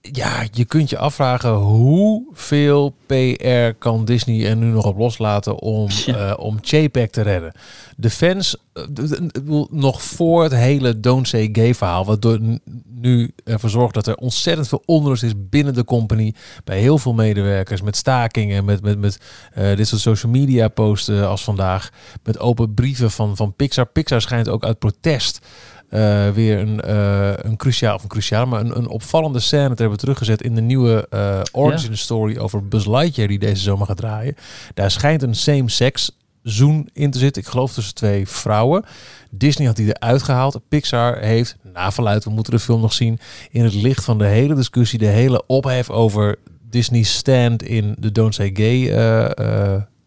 [0.00, 5.88] ja, je kunt je afvragen hoeveel PR kan Disney er nu nog op loslaten om,
[6.06, 6.28] ja.
[6.28, 7.52] uh, om JPEG te redden.
[7.96, 12.38] De fans, uh, nog voor het hele Don't Say Gay verhaal, wat door
[12.86, 17.14] nu ervoor zorgt dat er ontzettend veel onrust is binnen de company, bij heel veel
[17.14, 19.18] medewerkers, met stakingen, met, met, met
[19.58, 21.90] uh, dit soort social media posten als vandaag,
[22.22, 23.86] met open brieven van, van Pixar.
[23.86, 25.46] Pixar schijnt ook uit protest
[25.90, 29.80] uh, weer een, uh, een cruciaal, of een cruciaal, maar een, een opvallende scène te
[29.80, 33.96] hebben teruggezet in de nieuwe uh, origin story over Buzz Lightyear die deze zomer gaat
[33.96, 34.36] draaien.
[34.74, 36.10] Daar schijnt een same-sex
[36.42, 37.42] zoen in te zitten.
[37.42, 38.84] Ik geloof tussen twee vrouwen.
[39.30, 40.60] Disney had die eruit gehaald.
[40.68, 43.18] Pixar heeft, na verluid, we moeten de film nog zien,
[43.50, 46.38] in het licht van de hele discussie, de hele ophef over
[46.70, 48.90] Disney's stand in de Don't Say Gay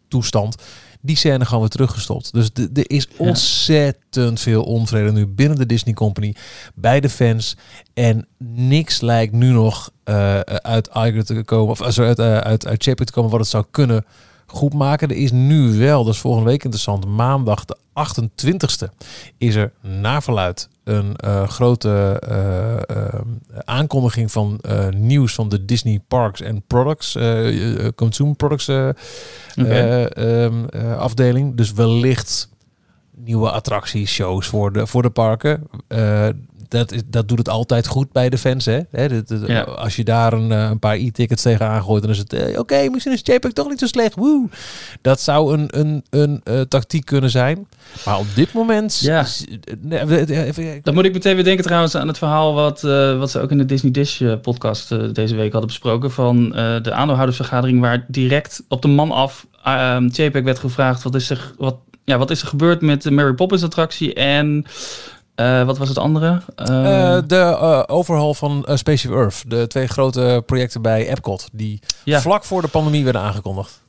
[0.07, 0.55] toestand
[1.01, 2.33] die scène gewoon weer teruggestopt.
[2.33, 6.35] Dus er is ontzettend veel onvrede nu binnen de Disney Company,
[6.75, 7.57] bij de fans.
[7.93, 12.67] En niks lijkt nu nog uh, uit Iger te komen, of uh, uit, uh, uit,
[12.67, 14.05] uit Chapter te komen wat het zou kunnen
[14.51, 15.09] goed maken.
[15.09, 18.95] Er is nu wel, dat is volgende week interessant, maandag de 28ste
[19.38, 23.19] is er na verluid een uh, grote uh, uh,
[23.65, 24.59] aankondiging van
[24.95, 27.17] nieuws van de Disney Parks and Products,
[27.95, 30.05] Consumer Products okay.
[30.05, 30.65] um,
[30.97, 31.55] afdeling.
[31.55, 32.49] Dus wellicht
[33.15, 35.67] nieuwe attracties, shows voor de, voor de parken
[36.69, 38.65] dat, is, dat doet het altijd goed bij de fans.
[38.65, 38.79] Hè?
[38.91, 42.60] hè Als je daar een, eh, een paar e-tickets tegen aangooit, dan is het uh,
[42.60, 44.15] oké, misschien is JPEG toch niet zo slecht.
[44.15, 44.47] Woe!
[45.01, 47.67] Dat zou een, een, een uh, tactiek kunnen zijn.
[48.05, 48.99] Maar op dit moment.
[48.99, 49.25] Ja.
[50.84, 53.51] Dan moet ik meteen weer denken trouwens aan het verhaal wat, uh, wat ze ook
[53.51, 56.12] in de Disney Dish podcast deze week hadden besproken.
[56.12, 56.49] Van
[56.82, 59.47] de aandeelhoudersvergadering, waar direct op de man af
[60.08, 63.34] JPEG werd gevraagd: wat is er, wat, ja, wat is er gebeurd met de Mary
[63.34, 64.13] Poppins attractie?
[64.13, 64.65] En
[65.39, 66.41] uh, wat was het andere?
[66.58, 69.43] Uh, de uh, overhaul van Spaceship Earth.
[69.47, 71.49] De twee grote projecten bij Epcot.
[71.52, 72.21] Die ja.
[72.21, 73.82] vlak voor de pandemie werden aangekondigd.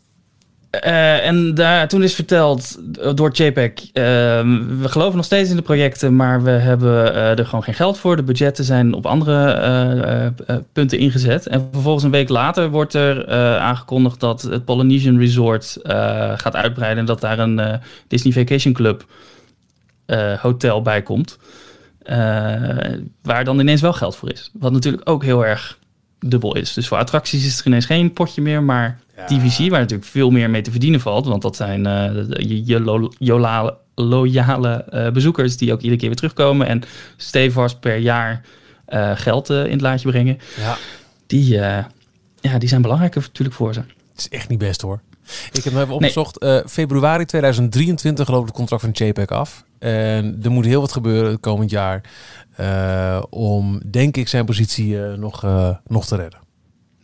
[0.70, 2.78] en daar, toen is verteld
[3.14, 7.74] door JPEG, we geloven nog steeds in de projecten, maar we hebben er gewoon geen
[7.74, 8.16] geld voor.
[8.16, 10.32] De budgetten zijn op andere
[10.72, 11.46] punten ingezet.
[11.46, 15.78] En vervolgens een week later wordt er aangekondigd dat het Polynesian Resort
[16.36, 16.98] gaat uitbreiden.
[16.98, 19.04] En dat daar een Disney Vacation Club
[20.40, 21.38] hotel bij komt.
[22.02, 22.16] Uh,
[23.22, 24.50] waar dan ineens wel geld voor is.
[24.52, 25.78] Wat natuurlijk ook heel erg
[26.18, 26.72] dubbel is.
[26.72, 29.24] Dus voor attracties is er ineens geen potje meer, maar ja.
[29.24, 31.26] TVC, waar natuurlijk veel meer mee te verdienen valt.
[31.26, 36.16] Want dat zijn uh, je, je lo loyale, loyale bezoekers die ook iedere keer weer
[36.16, 36.82] terugkomen en
[37.16, 38.42] stevast per jaar
[39.14, 40.38] geld in het laadje brengen.
[40.56, 40.76] Ja.
[41.26, 41.54] Die,
[42.40, 43.80] ja, die zijn belangrijker natuurlijk voor ze.
[43.80, 45.00] Het is echt niet best hoor.
[45.52, 46.40] Ik heb hem even opgezocht.
[46.40, 46.62] Nee.
[46.66, 49.64] februari 2023 loopt het contract van JPEG af.
[49.78, 52.00] En er moet heel wat gebeuren het komend jaar
[52.60, 55.42] uh, om, denk ik, zijn positie uh, nog,
[55.86, 56.40] nog te redden.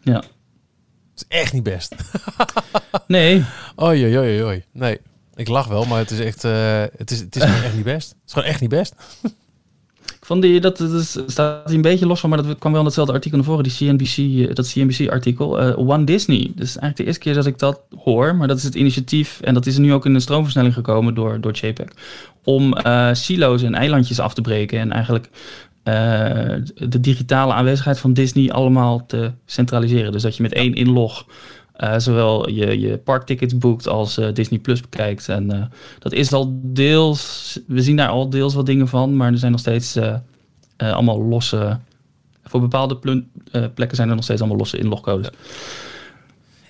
[0.01, 0.15] Ja.
[0.15, 1.95] Het is echt niet best.
[3.07, 3.45] nee.
[3.83, 4.65] Oei, oei, oei.
[4.73, 5.01] Nee,
[5.35, 8.09] ik lach wel, maar het is echt, het is, het is echt niet best.
[8.09, 8.95] Het is gewoon echt niet best.
[10.21, 13.15] Van die, dat, dat staat een beetje los van, maar dat kwam wel in hetzelfde
[13.15, 15.63] artikel naar voren, die CNBC, dat CNBC-artikel.
[15.63, 16.39] Uh, One Disney.
[16.39, 19.55] Is eigenlijk de eerste keer dat ik dat hoor, maar dat is het initiatief, en
[19.55, 21.89] dat is nu ook in de stroomversnelling gekomen door, door JPEG,
[22.45, 25.29] om uh, silo's en eilandjes af te breken en eigenlijk
[25.85, 25.95] uh,
[26.89, 30.13] de digitale aanwezigheid van Disney allemaal te centraliseren.
[30.13, 31.27] Dus dat je met één inlog
[31.81, 35.29] uh, zowel je, je parktickets boekt als uh, Disney Plus bekijkt.
[35.29, 35.65] En uh,
[35.99, 39.51] dat is al deels, we zien daar al deels wat dingen van, maar er zijn
[39.51, 39.99] nog steeds
[40.77, 41.79] allemaal losse
[42.45, 43.25] voor bepaalde
[43.75, 45.29] plekken zijn er nog steeds allemaal losse inlogcodes.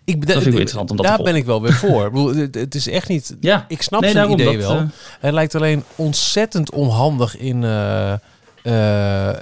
[0.05, 2.13] Ik, dat vind ik interessant om dat Daar ben ik wel weer voor.
[2.51, 3.37] het, is echt niet...
[3.41, 3.65] Ja.
[3.69, 4.87] Ik snap nee, zijn idee wel.
[5.21, 7.63] Het lijkt alleen ontzettend onhandig in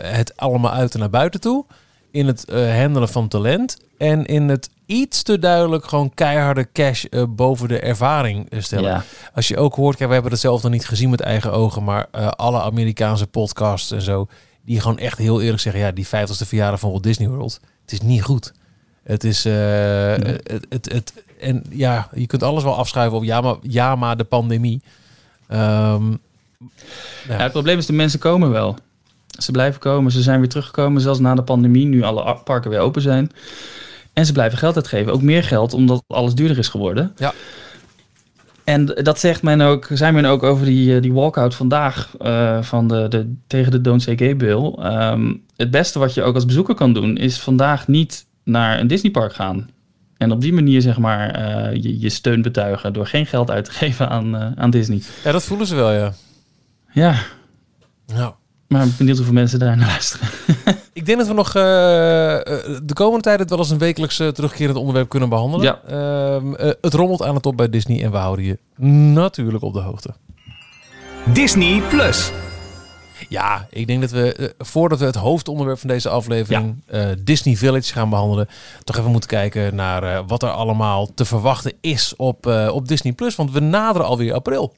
[0.00, 1.64] het allemaal uit en naar buiten toe.
[2.14, 3.79] In het handelen van talent.
[3.98, 8.90] En in het iets te duidelijk gewoon keiharde cash boven de ervaring stellen.
[8.90, 9.05] Ja.
[9.35, 11.85] Als je ook hoort, kijk, we hebben het zelf nog niet gezien met eigen ogen.
[11.85, 14.29] Maar alle Amerikaanse podcasts en zo.
[14.64, 15.83] Die gewoon echt heel eerlijk zeggen.
[15.83, 17.61] Ja, die 50ste verjaardag van Walt Disney World.
[17.83, 18.53] Het is niet goed.
[19.05, 19.46] Het is.
[19.46, 19.55] Uh,
[20.12, 24.16] het, het, het, en ja, je kunt alles wel afschuiven op ja, maar, ja, maar
[24.16, 24.83] de pandemie.
[25.48, 26.18] Um,
[27.29, 27.37] ja.
[27.37, 28.77] het probleem is, de mensen komen wel.
[29.38, 30.12] Ze blijven komen.
[30.12, 33.31] Ze zijn weer teruggekomen, zelfs na de pandemie, nu alle parken weer open zijn.
[34.12, 35.12] En ze blijven geld uitgeven.
[35.12, 37.12] Ook meer geld, omdat alles duurder is geworden.
[37.16, 37.33] Ja.
[38.64, 42.62] En dat zegt men ook, zijn men ook over die, eh, die walkout vandaag uh,
[42.62, 44.75] van de, de, tegen de Don't Say Gay bill.
[44.83, 48.87] Um, het beste wat je ook als bezoeker kan doen, is vandaag niet naar een
[48.87, 49.70] Disneypark gaan.
[50.16, 53.64] En op die manier zeg maar uh, je, je, steun betuigen door geen geld uit
[53.64, 55.03] te geven aan, uh, aan Disney.
[55.25, 56.12] Ja, dat voelen ze wel, ja.
[56.92, 57.18] Ja.
[58.07, 58.37] Ja.
[58.66, 60.29] Maar ik ben benieuwd hoeveel mensen daar naar luisteren.
[60.92, 61.62] ik denk dat we nog uh,
[62.83, 65.66] de komende tijd het wel eens een wekelijks terugkerend onderwerp kunnen behandelen.
[65.66, 65.81] Ja.
[65.87, 68.59] Ehm, het rommelt aan de top bij Disney en we houden je
[69.14, 70.14] natuurlijk op de hoogte.
[71.33, 72.33] Disney Plus.
[73.29, 77.57] Ja, ik denk dat we, uh, voordat we het hoofdonderwerp van deze aflevering, uh, Disney
[77.57, 78.48] Village, gaan behandelen,
[78.85, 83.12] toch even moeten kijken naar uh, wat er allemaal te verwachten is op, op Disney
[83.12, 83.37] Plus.
[83.37, 84.74] Want we naderen alweer april.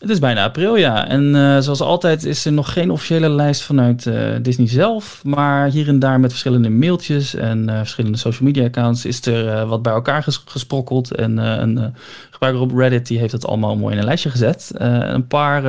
[0.00, 1.08] Het is bijna april, ja.
[1.08, 1.32] En
[1.62, 4.10] zoals altijd is er nog geen officiële lijst vanuit
[4.42, 5.20] Disney zelf.
[5.24, 9.82] Maar hier en daar met verschillende mailtjes en verschillende social media accounts is er wat
[9.82, 11.14] bij elkaar gesprokkeld.
[11.14, 11.94] En een
[12.30, 14.70] gebruiker op Reddit die heeft het allemaal mooi in een lijstje gezet.
[14.74, 15.62] een paar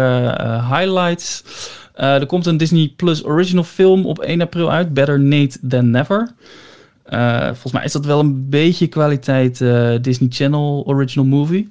[0.78, 1.44] highlights.
[1.94, 4.94] er komt een Disney Plus original film op 1 april uit.
[4.94, 6.32] Better Nate Than Never.
[7.44, 9.58] volgens mij is dat wel een beetje kwaliteit
[10.02, 11.70] Disney Channel original movie.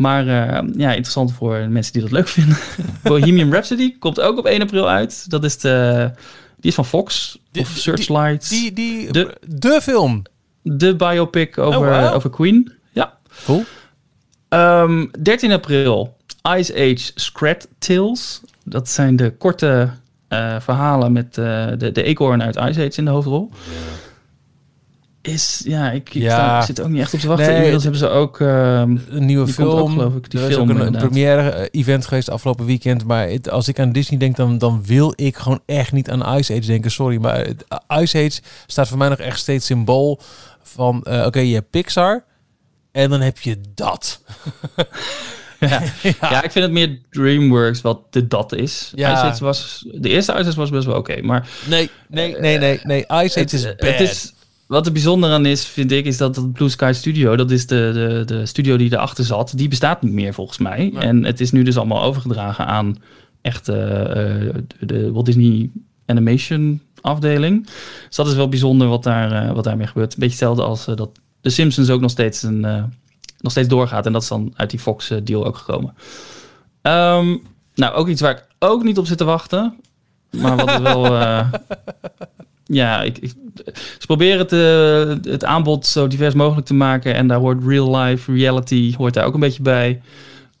[0.00, 2.56] Maar uh, ja, interessant voor mensen die dat leuk vinden.
[3.02, 5.30] Bohemian Rhapsody komt ook op 1 april uit.
[5.30, 6.10] Dat is de,
[6.56, 8.48] die is van Fox of Searchlight.
[8.48, 10.22] Die, die, de, de film.
[10.62, 12.72] De biopic over, oh, over Queen.
[12.92, 13.18] Ja.
[13.44, 13.58] Cool.
[13.58, 13.66] Um,
[14.48, 16.16] ehm, 13 april
[16.56, 18.40] Ice Age Scrat Tales.
[18.64, 19.90] Dat zijn de korte
[20.28, 23.50] uh, verhalen met uh, de, de eekhoorn uit Ice Age in de hoofdrol.
[25.32, 26.62] Is, ja, ik, ik, ja.
[26.62, 27.46] zit ook niet echt op te wachten.
[27.46, 29.78] Nee, Inmiddels hebben ze ook uh, een nieuwe film.
[29.78, 33.04] Ook, geloof ik, die er film, is ook een, première eh, event geweest afgelopen weekend.
[33.04, 36.38] Maar het, als ik aan Disney denk, dan, dan wil ik gewoon echt niet aan
[36.38, 36.90] Ice Age denken.
[36.90, 40.20] Sorry, maar het, Ice Age staat voor mij nog echt steeds symbool
[40.62, 42.24] van, uh, oké, je hebt Pixar
[42.92, 44.20] en dan heb je dat.
[45.68, 45.82] ja.
[46.20, 46.42] ja.
[46.42, 48.92] ik vind het meer DreamWorks wat de dat is.
[48.94, 49.12] Ja.
[49.12, 51.48] Ice Age was, de eerste Ice Age was best wel oké, maar...
[51.66, 53.00] Nee, nee, nee, nee, nee.
[53.00, 53.76] Ice Age is bad.
[53.78, 54.32] Het is,
[54.70, 57.66] wat er bijzonder aan is, vind ik, is dat het Blue Sky Studio, dat is
[57.66, 60.92] de, de, de studio die erachter zat, die bestaat niet meer volgens mij.
[60.98, 63.02] En het is nu dus allemaal overgedragen aan
[63.40, 63.76] echt uh,
[64.80, 65.70] de Walt Disney
[66.06, 67.66] Animation afdeling.
[68.06, 70.12] Dus dat is wel bijzonder wat, daar, uh, wat daarmee gebeurt.
[70.12, 72.60] Een beetje hetzelfde als dat de Simpsons ook nog steeds, een,
[73.38, 74.06] nog steeds doorgaat.
[74.06, 75.94] En dat is dan uit die Fox deal ook gekomen.
[76.82, 77.42] Um,
[77.74, 79.74] nou, ook iets waar ik ook niet op zit te wachten.
[80.30, 81.04] Maar wat wel
[82.70, 83.32] ja, ik, ik,
[83.98, 87.14] ze proberen het, uh, het aanbod zo divers mogelijk te maken.
[87.14, 90.00] En daar hoort real life, reality, hoort daar ook een beetje bij.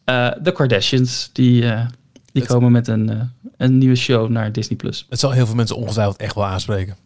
[0.04, 1.86] Uh, de Kardashians, die, uh,
[2.32, 4.76] die komen met een, een nieuwe show naar Disney+.
[4.76, 5.06] Plus.
[5.08, 6.96] Het zal heel veel mensen ongetwijfeld echt wel aanspreken.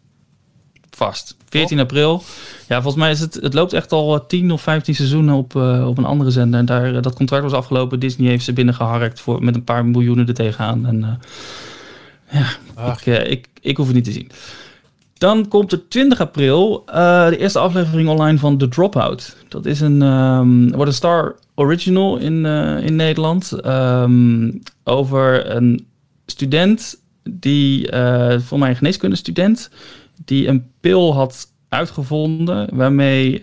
[0.91, 1.37] Vast.
[1.49, 2.23] 14 april.
[2.69, 5.55] Ja, volgens mij is het, het loopt echt al 10 of 15 seizoenen op,
[5.87, 6.61] op een andere zender.
[6.61, 8.01] En daar, dat contract was afgelopen.
[8.01, 10.87] Disney heeft ze binnengeharkt voor, met een paar miljoenen er tegenaan.
[10.87, 11.21] En
[12.31, 14.31] ja, ik, ik, ik hoef het niet te zien.
[15.25, 19.37] Dan komt er 20 april uh, de eerste aflevering online van The Dropout.
[19.49, 23.67] Dat is een, um, wordt Star Original in, uh, in Nederland.
[23.67, 25.87] Um, over een
[26.27, 29.71] student die, uh, voor mij een geneeskunde student,
[30.25, 33.41] die een pil had uitgevonden waarmee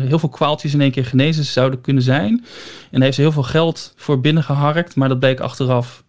[0.00, 2.32] heel veel kwaaltjes in één keer genezen zouden kunnen zijn.
[2.32, 2.44] En
[2.90, 6.04] daar heeft ze heel veel geld voor binnengeharkt, maar dat bleek achteraf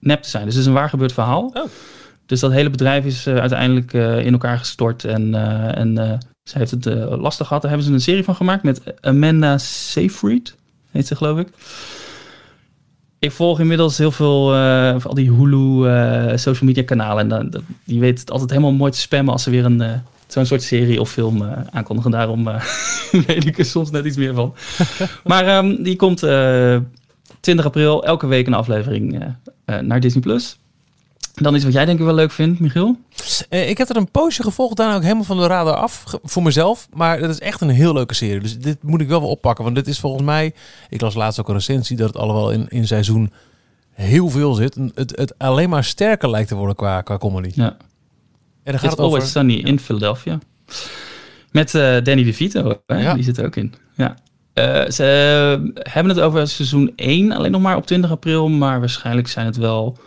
[0.00, 0.44] nep te zijn.
[0.44, 1.50] Dus het is een waar gebeurd verhaal.
[1.54, 1.64] Oh.
[2.30, 5.04] Dus dat hele bedrijf is uh, uiteindelijk uh, in elkaar gestort.
[5.04, 7.62] En, uh, en ze heeft het lastig gehad.
[7.62, 10.56] Daar hebben ze een serie van gemaakt met Amanda Seyfried.
[10.90, 11.48] Heet ze, geloof ik.
[13.18, 14.46] Ik volg inmiddels heel veel
[15.00, 15.88] van al die Hulu
[16.38, 17.22] social media kanalen.
[17.22, 19.82] En dan, die weet het altijd helemaal mooi te spammen als ze weer een
[20.26, 22.10] zo'n soort serie of film aankondigen.
[22.10, 22.44] Daarom
[23.26, 24.54] weet ik er soms net iets meer van.
[25.24, 26.18] maar um, die komt
[27.40, 29.34] 20 april, elke week een aflevering
[29.80, 30.59] naar Disney Plus.
[31.34, 32.96] Dan iets wat jij denk ik wel leuk vindt, Michiel?
[33.50, 36.42] Uh, ik heb er een poosje gevolgd, daarna ook helemaal van de radar af voor
[36.42, 36.88] mezelf.
[36.92, 38.40] Maar het is echt een heel leuke serie.
[38.40, 39.64] Dus dit moet ik wel wel oppakken.
[39.64, 40.54] Want dit is volgens mij,
[40.88, 43.32] ik las laatst ook een recensie, dat het allemaal in, in seizoen
[43.90, 44.76] heel veel zit.
[44.94, 47.50] Het, het alleen maar sterker lijkt te worden qua, qua comedy.
[47.54, 47.76] Ja.
[48.62, 49.28] En dan gaat het Always over...
[49.28, 50.38] Sunny in Philadelphia.
[51.50, 53.00] Met uh, Danny DeVito, hè?
[53.00, 53.14] Ja.
[53.14, 53.74] die zit er ook in.
[53.94, 54.14] Ja.
[54.54, 55.04] Uh, ze
[55.74, 58.48] hebben het over seizoen 1 alleen nog maar op 20 april.
[58.48, 59.98] Maar waarschijnlijk zijn het wel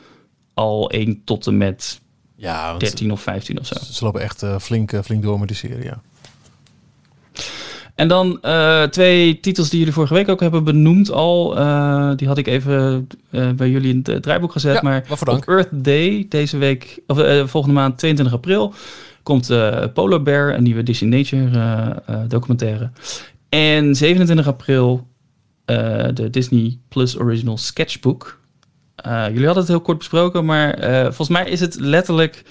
[0.53, 2.01] al 1 tot en met
[2.35, 3.75] ja, 13 of 15 of zo.
[3.91, 6.01] Ze lopen echt uh, flink, flink door met die serie, ja.
[7.95, 11.57] En dan uh, twee titels die jullie vorige week ook hebben benoemd al.
[11.57, 14.73] Uh, die had ik even uh, bij jullie in het draaiboek gezet.
[14.73, 17.17] Ja, maar op Earth Day deze week, of
[17.49, 18.73] volgende maand 22 april,
[19.23, 19.47] komt
[19.93, 22.91] Polar Bear, een nieuwe Disney Nature documentaire.
[23.49, 25.07] En 27 april
[25.65, 28.41] de Disney Plus Original Sketchbook.
[29.05, 32.43] Jullie hadden het heel kort besproken, maar volgens mij is het letterlijk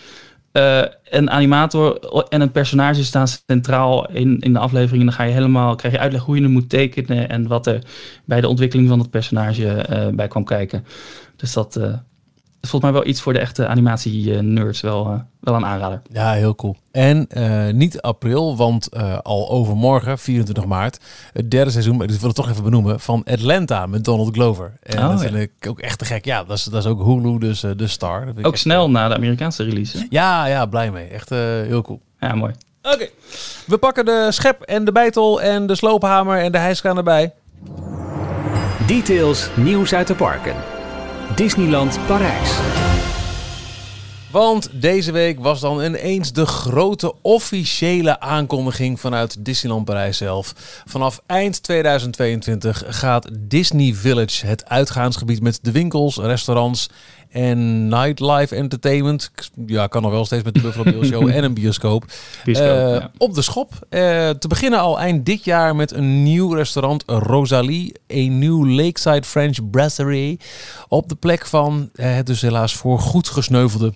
[0.52, 5.00] uh, een animator en een personage staan centraal in, in de aflevering.
[5.00, 7.66] En dan ga je helemaal, krijg je uitleg hoe je hem moet tekenen en wat
[7.66, 7.82] er
[8.24, 10.84] bij de ontwikkeling van het personage bij kwam kijken.
[11.36, 11.80] Dus dat,
[12.62, 16.02] is volgens mij wel iets voor de echte animatie-nerds wel, uh, wel een aanrader.
[16.12, 16.76] Ja, heel cool.
[16.90, 20.98] En uh, niet april, want uh, al overmorgen, 24 maart,
[21.32, 24.72] het derde seizoen, maar ik wil het toch even benoemen, van Atlanta met Donald Glover.
[24.82, 26.24] En oh, dat vind ik ook echt te gek.
[26.24, 28.28] Ja, dat is, dat is ook Hulu, dus de star.
[28.42, 30.06] Ook snel na de Amerikaanse release.
[30.10, 31.06] Ja, ja, blij mee.
[31.06, 32.00] Echt heel cool.
[32.20, 32.52] Ja, mooi.
[32.82, 33.08] Oké.
[33.66, 37.32] We pakken de schep en de bijtel en de sloophamer en de hijskraan erbij.
[38.86, 40.81] Details, nieuws uit de parken.
[41.36, 43.11] Disneyland Parijs.
[44.32, 50.54] Want deze week was dan ineens de grote officiële aankondiging vanuit Disneyland Parijs zelf.
[50.84, 56.88] Vanaf eind 2022 gaat Disney Village, het uitgaansgebied met de winkels, restaurants
[57.30, 59.30] en nightlife entertainment.
[59.66, 62.04] Ja, kan nog wel steeds met de Buffalo Bill Show en een bioscoop.
[62.44, 63.72] bioscoop uh, Op de schop.
[63.90, 67.92] Uh, te beginnen al eind dit jaar met een nieuw restaurant Rosalie.
[68.06, 70.40] Een nieuw Lakeside French Brasserie.
[70.88, 73.94] Op de plek van uh, het dus helaas voor goed gesneuvelde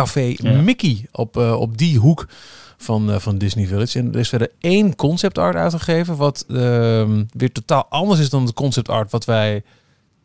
[0.00, 1.06] café Mickey.
[1.12, 2.26] Op, op die hoek
[2.76, 3.98] van, van Disney Village.
[3.98, 6.16] En er is verder één concept art uitgegeven.
[6.16, 9.62] Wat ehm, weer totaal anders is dan de concept art wat wij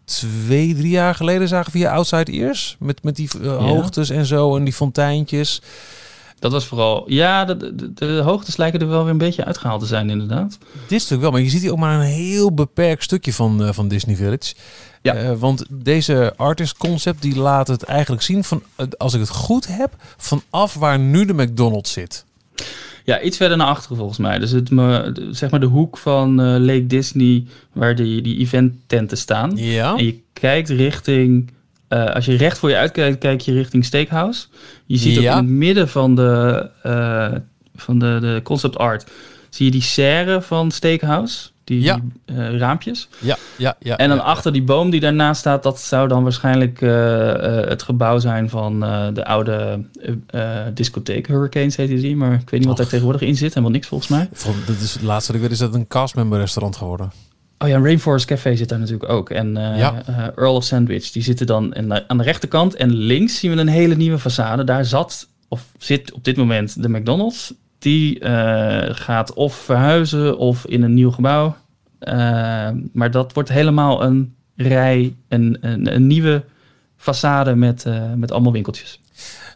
[0.05, 2.75] twee, drie jaar geleden zagen via Outside Ears.
[2.79, 5.61] Met, met die uh, hoogtes en zo en die fonteintjes.
[6.39, 7.03] Dat was vooral...
[7.11, 10.57] Ja, de, de, de, hoogtes lijken er wel weer een beetje uitgehaald te zijn inderdaad.
[10.87, 13.69] Dit stuk wel, maar je ziet hier ook maar een heel beperkt stukje van, uh,
[13.71, 14.53] van Disney Village.
[15.03, 15.23] Ja.
[15.23, 18.63] Uh, want deze artist concept die laat het eigenlijk zien van,
[18.97, 22.25] als ik het goed heb, vanaf waar nu de McDonald's zit.
[23.03, 24.39] Ja, iets verder naar achteren volgens mij.
[24.39, 24.69] Dus het,
[25.31, 29.51] zeg maar de hoek van uh, Lake Disney, waar die, die event-tenten staan.
[29.55, 29.95] Ja.
[29.97, 31.51] En je kijkt richting,
[31.89, 34.47] uh, als je recht voor je uitkijkt, kijk je richting Steakhouse.
[34.85, 37.31] Je ziet ook in het midden van de, uh,
[37.75, 39.11] van de, de concept art,
[39.49, 41.99] zie je die serre van Steakhouse die, ja.
[42.25, 43.07] uh, raampjes.
[43.19, 43.97] Ja, ja, ja.
[43.97, 47.33] En dan ja, achter die boom die daarnaast staat, dat zou dan waarschijnlijk uh, uh,
[47.67, 48.79] het gebouw zijn van
[49.13, 49.85] de oude
[50.73, 51.27] discotheek.
[51.27, 53.49] Hurricanes heet die, maar ik weet niet wat daar tegenwoordig in zit.
[53.49, 54.29] Helemaal niks volgens mij.
[54.65, 57.11] Dat is het laatste wat ik weet, is dat een castmember restaurant geworden.
[57.57, 59.29] Oh ja, Rainforest Café zit daar natuurlijk ook.
[59.29, 60.03] En ja.
[60.35, 62.75] Earl of Sandwich, die zitten dan in, aan de rechterkant.
[62.75, 64.63] En links zien we een hele nieuwe façade.
[64.63, 70.65] Daar zat, of zit op dit moment de McDonald's die uh, gaat of verhuizen of
[70.65, 71.55] in een nieuw gebouw.
[72.07, 76.43] Uh, maar dat wordt helemaal een rij, een, een, een nieuwe
[76.97, 79.01] façade met, uh, met allemaal winkeltjes.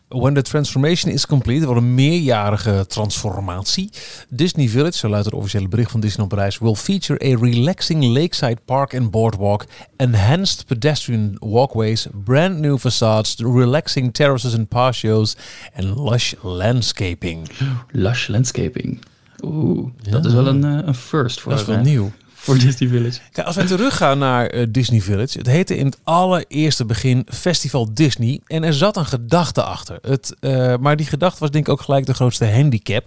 [0.10, 3.90] When the transformation is complete, wordt een meerjarige transformatie.
[4.30, 8.58] Disney Village, zo luidt het officiële bericht van Disneyland Parijs, will feature a relaxing lakeside
[8.66, 15.36] park and boardwalk, enhanced pedestrian walkways, brand new facades, relaxing terraces and patios,
[15.74, 17.50] en lush landscaping.
[17.92, 19.00] Lush landscaping.
[19.44, 22.12] Oeh, dat is wel een, eh, een first voor Dat is wel nieuw
[22.48, 23.20] voor Disney Village.
[23.32, 25.38] Kijk, als we teruggaan naar uh, Disney Village.
[25.38, 28.40] Het heette in het allereerste begin Festival Disney.
[28.46, 29.98] En er zat een gedachte achter.
[30.02, 33.06] Het, uh, maar die gedachte was denk ik ook gelijk de grootste handicap.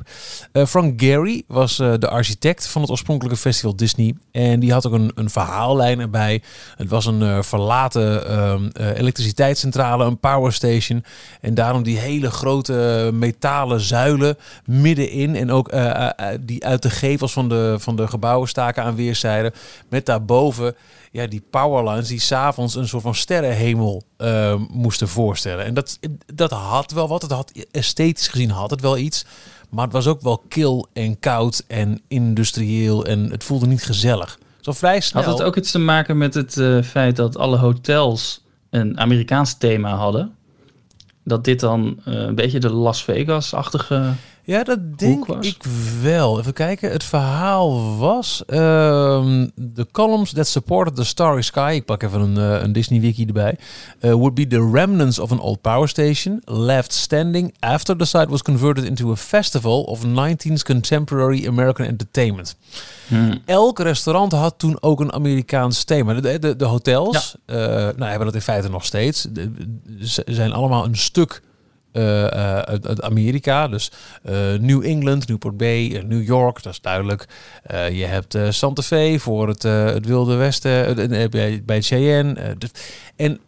[0.52, 4.14] Uh, Frank Gehry was de architect van het oorspronkelijke Festival Disney.
[4.32, 6.42] En die had ook een, een verhaallijn erbij.
[6.76, 11.04] Het was een verlaten ehm, elektriciteitscentrale, een powerstation.
[11.40, 15.36] En daarom die hele grote metalen zuilen middenin.
[15.36, 15.72] En ook
[16.40, 19.29] die uit de gevels van de, van de gebouwen staken aan weerszijden
[19.88, 20.74] met daarboven
[21.10, 25.64] ja, die powerlines die s'avonds een soort van sterrenhemel uh, moesten voorstellen.
[25.64, 25.98] En dat,
[26.34, 27.22] dat had wel wat.
[27.22, 29.24] Het had esthetisch gezien had het wel iets.
[29.70, 33.04] Maar het was ook wel kil en koud en industrieel.
[33.04, 34.38] En het voelde niet gezellig.
[34.60, 35.22] Zo vrij snel.
[35.22, 39.58] Had het ook iets te maken met het uh, feit dat alle hotels een Amerikaans
[39.58, 40.34] thema hadden?
[41.24, 44.12] dat dit dan een beetje de Las Vegas-achtige
[44.44, 45.62] ja, dat denk ik
[46.02, 46.38] wel.
[46.38, 46.90] Even kijken.
[46.90, 48.42] Het verhaal was...
[48.46, 48.58] Uh,
[49.74, 51.72] the columns that supported the Starry Sky...
[51.74, 53.58] Ik pak even een, uh, een Disney-wiki erbij.
[54.00, 56.42] Uh, would be the remnants of an old power station...
[56.44, 59.82] left standing after the site was converted into a festival...
[59.82, 62.56] of 19th contemporary American entertainment.
[63.08, 63.38] Hmm.
[63.44, 66.14] Elk restaurant had toen ook een Amerikaans thema.
[66.14, 67.54] De, de, de hotels ja.
[67.54, 69.26] uh, nou, hebben dat in feite nog steeds.
[70.00, 71.42] Ze zijn allemaal een stuk
[71.92, 73.68] uh, uit, Amerika.
[73.68, 73.90] Dus
[74.24, 77.28] uh, New England, Newport Bay, New York, dat is duidelijk.
[77.92, 82.56] je hebt Santa Fe voor het, het Wilde Westen, bij, bij Cheyenne.
[83.16, 83.40] En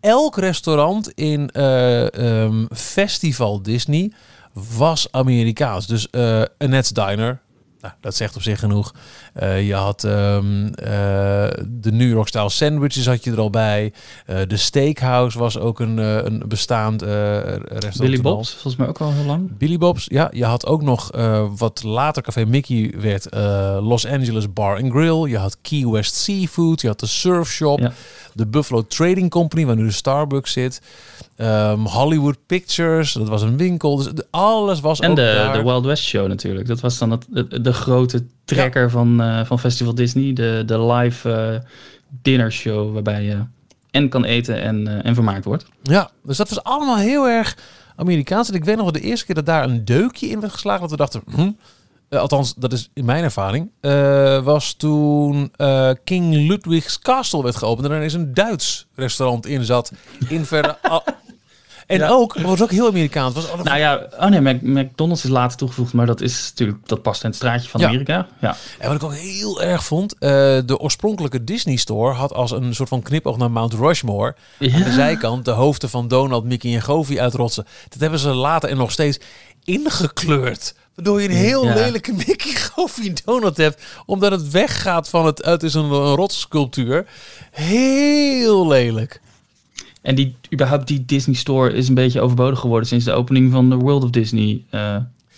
[0.00, 4.12] elk restaurant in um, Festival Disney
[4.76, 5.86] was Amerikaans.
[5.86, 6.10] Dus
[6.58, 7.40] Annette's Diner,
[7.82, 8.94] nou, dat zegt op zich genoeg.
[9.42, 10.72] Uh, je had um, uh,
[11.68, 13.92] de New York style sandwiches had je er al bij.
[14.26, 17.98] Uh, de Steakhouse was ook een, een bestaand restaurant.
[17.98, 19.56] Billy Bob's, volgens mij ook al heel lang.
[19.58, 20.28] Billy Bob's, ja.
[20.32, 21.10] Je had ook nog
[21.56, 23.26] wat later Café Mickey werd
[23.80, 25.28] Los Angeles Bar and Grill.
[25.28, 26.80] Je had Key West Seafood.
[26.80, 27.78] Je had de Surf Shop.
[27.78, 27.92] Ja.
[28.34, 30.80] De Buffalo Trading Company, waar nu de Starbucks zit.
[31.36, 33.96] Um, Hollywood Pictures, dat was een winkel.
[33.96, 35.52] Dus alles was en ook de, daar.
[35.52, 36.66] de Wild West Show natuurlijk.
[36.66, 40.32] Dat was dan het, de, de grote trekker van, uh, van Festival Disney.
[40.32, 41.68] De, de live uh,
[42.22, 43.44] dinner show waarbij je
[43.90, 45.66] en kan eten en, uh, en vermaakt wordt.
[45.82, 47.56] Ja, dus dat was allemaal heel erg
[47.96, 48.48] Amerikaans.
[48.48, 50.80] En ik weet nog wel de eerste keer dat daar een deukje in werd geslagen.
[50.80, 51.50] Dat we dachten, hm,
[52.12, 57.56] uh, althans, dat is in mijn ervaring, uh, was toen uh, King Ludwig's Castle werd
[57.56, 59.92] geopend en er ineens een Duits restaurant in zat.
[60.28, 60.78] In verder.
[61.86, 62.08] en ja.
[62.08, 63.34] ook, was ook heel Amerikaans.
[63.34, 67.02] Was nou ja, oh nee, Mac McDonald's is later toegevoegd, maar dat is natuurlijk, dat
[67.02, 67.86] past in het straatje van ja.
[67.86, 68.26] Amerika.
[68.40, 68.56] Ja.
[68.78, 72.88] En wat ik ook heel erg vond, de oorspronkelijke Disney Store had als een soort
[72.88, 74.74] van knipoog naar Mount Rushmore ja.
[74.74, 77.66] aan de zijkant de hoofden van Donald, Mickey en Goofy uitrotsen.
[77.88, 79.18] Dat hebben ze later en nog steeds
[79.64, 80.74] ingekleurd.
[80.94, 81.74] Waardoor je een heel ja.
[81.74, 83.82] lelijke Mickey Goofy Donald hebt.
[84.06, 85.44] Omdat het weggaat van het...
[85.44, 87.06] Het is een, een rotsculptuur.
[87.50, 89.20] Heel lelijk.
[90.02, 92.88] En die, überhaupt die Disney Store is een beetje overbodig geworden...
[92.88, 94.64] sinds de opening van de World of Disney...
[94.70, 94.80] Uh,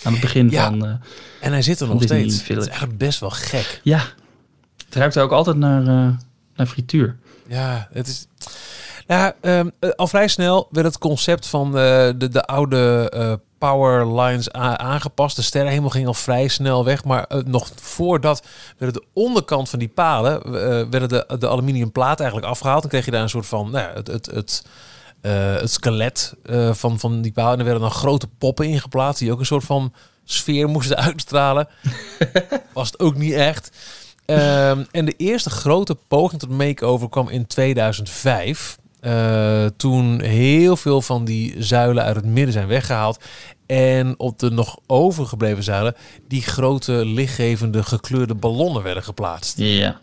[0.02, 0.68] aan het begin ja.
[0.68, 0.84] van...
[0.84, 0.94] Uh,
[1.40, 2.48] en hij zit er nog Disney steeds.
[2.48, 3.80] Het is eigenlijk best wel gek.
[3.82, 4.02] Ja.
[4.84, 6.08] Het ruikt ook altijd naar, uh,
[6.56, 7.16] naar frituur.
[7.48, 8.26] Ja, het is...
[9.06, 13.10] Nou, um, al vrij snel werd het concept van de, de oude
[13.58, 15.36] power lines aangepast.
[15.36, 17.04] De sterrenhemel ging al vrij snel weg.
[17.04, 18.46] Maar nog voordat
[18.78, 20.50] werden de onderkant van die palen...
[20.90, 22.80] Werden de, de aluminium plaat eigenlijk afgehaald.
[22.80, 23.70] Dan kreeg je daar een soort van...
[23.70, 24.64] Nou, het, het, het,
[25.60, 26.34] het skelet
[26.72, 27.52] van, van die palen.
[27.52, 29.18] En er werden dan grote poppen ingeplaatst...
[29.18, 29.92] die ook een soort van
[30.24, 31.68] sfeer moesten uitstralen.
[32.72, 33.70] Was het ook niet echt.
[34.26, 38.78] Um, en de eerste grote poging tot make-over kwam in 2005...
[39.06, 43.24] Uh, toen heel veel van die zuilen uit het midden zijn weggehaald.
[43.66, 45.94] En op de nog overgebleven zuilen
[46.28, 49.58] die grote lichtgevende gekleurde ballonnen werden geplaatst.
[49.58, 50.00] Ja.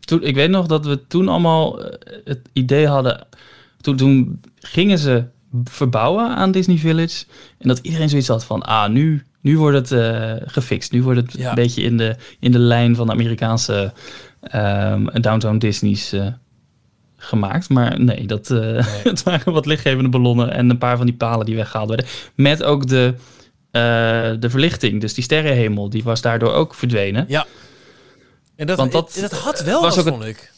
[0.00, 1.78] Toen, ik weet nog dat we toen allemaal
[2.24, 3.26] het idee hadden.
[3.80, 5.24] Toen, toen gingen ze
[5.64, 7.24] verbouwen aan Disney Village.
[7.58, 10.92] En dat iedereen zoiets had van, ah, nu, nu wordt het uh, gefixt.
[10.92, 11.48] Nu wordt het ja.
[11.48, 13.92] een beetje in de, in de lijn van de Amerikaanse
[14.54, 16.26] um, Downtown Disney's uh,
[17.22, 17.68] gemaakt.
[17.68, 18.82] Maar nee, dat uh, nee.
[19.12, 22.06] het waren wat lichtgevende ballonnen en een paar van die palen die weggehaald werden.
[22.34, 23.14] Met ook de,
[23.72, 27.24] uh, de verlichting, dus die sterrenhemel, die was daardoor ook verdwenen.
[27.28, 27.46] Ja.
[28.56, 30.52] En dat, Want dat, dat had wel was wat, ook vond ik.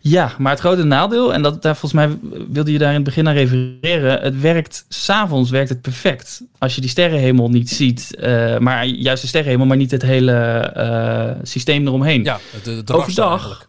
[0.00, 2.18] Ja, maar het grote nadeel, en dat, daar, volgens mij
[2.50, 6.42] wilde je daar in het begin naar refereren, het werkt, s'avonds werkt het perfect.
[6.58, 10.72] Als je die sterrenhemel niet ziet, uh, maar juist de sterrenhemel, maar niet het hele
[10.76, 12.24] uh, systeem eromheen.
[12.24, 13.68] Ja, de, Overdag, eigenlijk.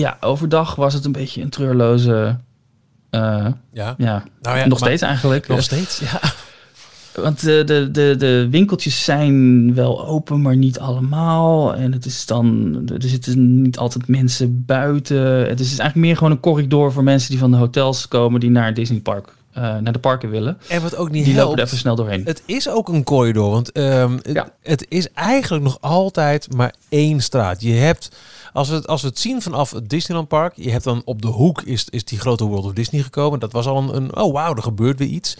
[0.00, 2.38] Ja, overdag was het een beetje een treurloze.
[3.10, 3.94] Uh, ja.
[3.98, 4.24] ja.
[4.40, 5.48] Nou ja, nog steeds eigenlijk.
[5.48, 6.20] Nog steeds, ja.
[7.22, 11.74] Want de, de, de, de winkeltjes zijn wel open, maar niet allemaal.
[11.74, 15.48] En het is dan, er zitten niet altijd mensen buiten.
[15.48, 18.50] Het is eigenlijk meer gewoon een corridor voor mensen die van de hotels komen, die
[18.50, 20.58] naar Disney Park uh, naar de parken willen.
[20.68, 22.24] En wat ook niet Die helpt, lopen er even snel doorheen.
[22.24, 24.42] Het is ook een corridor, want um, ja.
[24.42, 27.62] het, het is eigenlijk nog altijd maar één straat.
[27.62, 28.16] Je hebt
[28.52, 31.22] als we, het, als we het zien vanaf het Disneyland Park, je hebt dan op
[31.22, 33.38] de hoek is, is die grote World of Disney gekomen.
[33.40, 35.36] Dat was al een, een oh wauw, er gebeurt weer iets.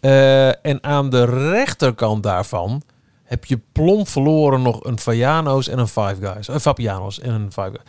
[0.00, 2.82] Uh, en aan de rechterkant daarvan
[3.24, 6.48] heb je plomp verloren nog een Fayano's en een Five Guys.
[6.48, 7.82] Een Fabiano's en een Five Guys.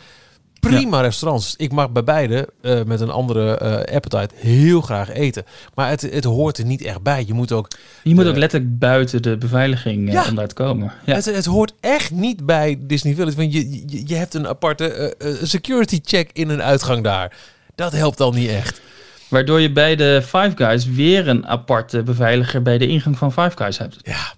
[0.66, 1.02] Prima ja.
[1.02, 1.54] restaurants.
[1.56, 5.44] Ik mag bij beide uh, met een andere uh, appetite heel graag eten.
[5.74, 7.24] Maar het, het hoort er niet echt bij.
[7.26, 7.68] Je moet ook...
[8.02, 10.24] Je moet ook letterlijk buiten de beveiliging ja.
[10.28, 10.92] om daar te komen.
[11.04, 11.14] Ja.
[11.14, 13.36] Het, het, hoort echt niet bij Disney Village.
[13.36, 17.36] Want je, je, je hebt een aparte security check in een uitgang daar.
[17.74, 18.80] Dat helpt al niet echt.
[19.28, 23.52] Waardoor je bij de Five Guys weer een aparte beveiliger bij de ingang van Five
[23.54, 23.96] Guys hebt.
[24.02, 24.34] Ja.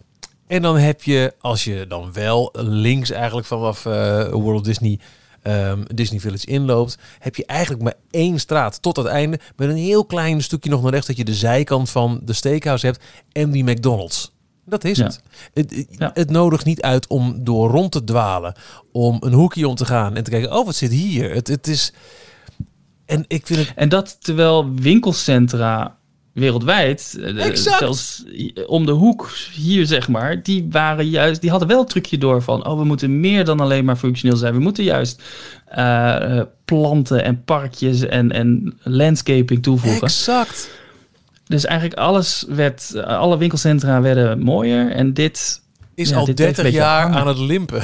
[0.47, 4.99] En dan heb je, als je dan wel links eigenlijk vanaf uh, World Disney
[5.49, 9.40] um, Disney Village inloopt, heb je eigenlijk maar één straat tot het einde.
[9.57, 12.86] Met een heel klein stukje nog naar rechts dat je de zijkant van de steakhouse
[12.86, 14.36] hebt en die McDonald's.
[14.64, 15.20] Dat is het.
[15.55, 18.55] Het, het nodigt niet uit om door rond te dwalen,
[18.92, 21.34] om een hoekje om te gaan en te kijken, oh wat zit hier?
[21.34, 21.92] Het, het is...
[23.07, 23.72] En, ik vind het...
[23.74, 25.97] en dat terwijl winkelcentra
[26.39, 27.78] wereldwijd, eh, exact.
[27.78, 28.24] zelfs
[28.66, 32.43] om de hoek hier zeg maar, die waren juist, die hadden wel het trucje door
[32.43, 34.55] van, oh we moeten meer dan alleen maar functioneel zijn.
[34.55, 35.22] We moeten juist
[35.76, 40.03] uh, planten en parkjes en, en landscaping toevoegen.
[40.03, 40.70] Exact.
[41.47, 45.61] Dus eigenlijk alles werd, alle winkelcentra werden mooier en dit
[45.95, 47.82] is al 30 jaar aan het limpen.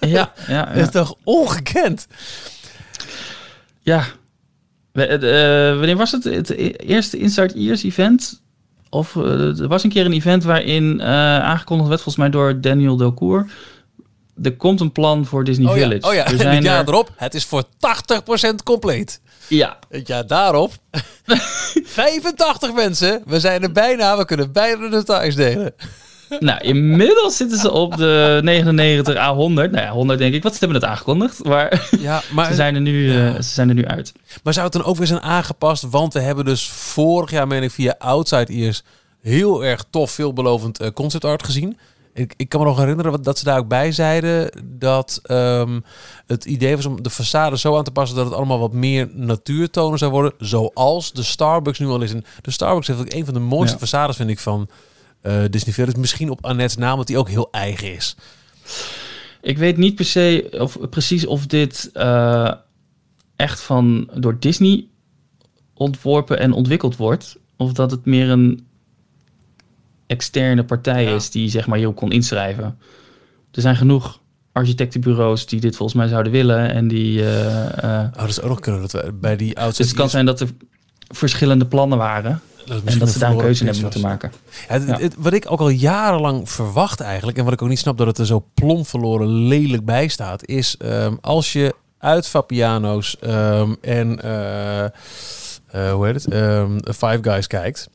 [0.00, 0.64] Ja, ja, ja.
[0.64, 2.06] Dat is toch ongekend?
[3.80, 4.04] Ja,
[4.92, 6.24] wanneer was het?
[6.24, 8.42] Het eerste Inside Ears event?
[8.90, 11.06] Of uh, er was een keer een event waarin uh,
[11.38, 13.50] aangekondigd werd, volgens mij door Daniel Delcourt.
[14.42, 16.00] Er komt een plan voor Disney oh Village.
[16.00, 17.66] Ja, oh ja, het jaar erop, het is voor 80%
[18.64, 19.20] compleet.
[19.48, 19.78] Ja.
[19.88, 20.72] Het jaar daarop,
[21.84, 23.22] 85 mensen.
[23.26, 25.74] We zijn er bijna, we kunnen bijna de details delen.
[26.40, 29.70] Nou, inmiddels zitten ze op de 99 A 100.
[29.70, 30.42] Nou ja, 100 denk ik.
[30.42, 31.44] Wat ze hebben het aangekondigd.
[31.44, 33.42] Maar, ja, maar ze, zijn er nu, ja.
[33.42, 34.12] ze zijn er nu uit.
[34.42, 35.90] Maar zou het dan ook weer zijn aangepast?
[35.90, 38.82] Want we hebben dus vorig jaar, meen ik, via Outside Ears
[39.20, 41.78] heel erg tof, veelbelovend uh, concept art gezien.
[42.14, 45.84] Ik, ik kan me nog herinneren dat ze daar ook bij zeiden dat um,
[46.26, 49.08] het idee was om de façade zo aan te passen dat het allemaal wat meer
[49.12, 50.32] natuurtonen zou worden.
[50.38, 52.12] Zoals de Starbucks nu al is.
[52.12, 53.86] En de Starbucks heeft ook een van de mooiste ja.
[53.86, 54.68] façades, vind ik, van
[55.50, 55.98] Disney Village.
[55.98, 58.16] Misschien op Annette's naam, dat die ook heel eigen is.
[59.42, 62.52] Ik weet niet per se of precies of dit uh,
[63.36, 64.86] echt van door Disney
[65.74, 67.36] ontworpen en ontwikkeld wordt.
[67.56, 68.66] Of dat het meer een
[70.06, 71.14] externe partij ja.
[71.14, 72.78] is die zeg maar heel kon inschrijven.
[73.52, 74.20] Er zijn genoeg
[74.52, 77.20] architectenbureaus die dit volgens mij zouden willen en die.
[77.20, 77.26] Uh,
[77.84, 79.82] uh, oh, dat is ook nog kunnen dat we bij die oudste.
[79.82, 80.48] Dus het kan zijn dat er
[81.08, 82.40] verschillende plannen waren.
[82.66, 84.32] Dat en dat ze daar een keuze in hebben moeten maken.
[84.68, 87.78] Ja, het, het, wat ik ook al jarenlang verwacht eigenlijk, en wat ik ook niet
[87.78, 92.26] snap dat het er zo plom verloren lelijk bij staat, is um, als je uit
[92.26, 94.84] Fabiano's um, en uh,
[95.74, 97.88] uh, hoe heet het, um, Five Guys kijkt,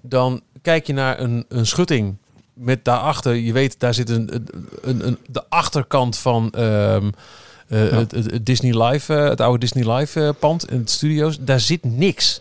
[0.00, 2.16] dan kijk je naar een, een schutting
[2.52, 4.46] met daarachter, je weet, daar zit een,
[4.82, 7.12] een, een de achterkant van um,
[7.68, 7.96] uh, ja.
[7.96, 11.60] het, het, Disney Live, uh, het oude Disney Live uh, pand in het studio's, daar
[11.60, 12.40] zit niks.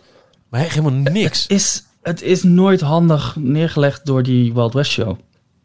[0.52, 1.42] Maar helemaal niks.
[1.42, 5.18] Het is, het is nooit handig neergelegd door die Wild West Show.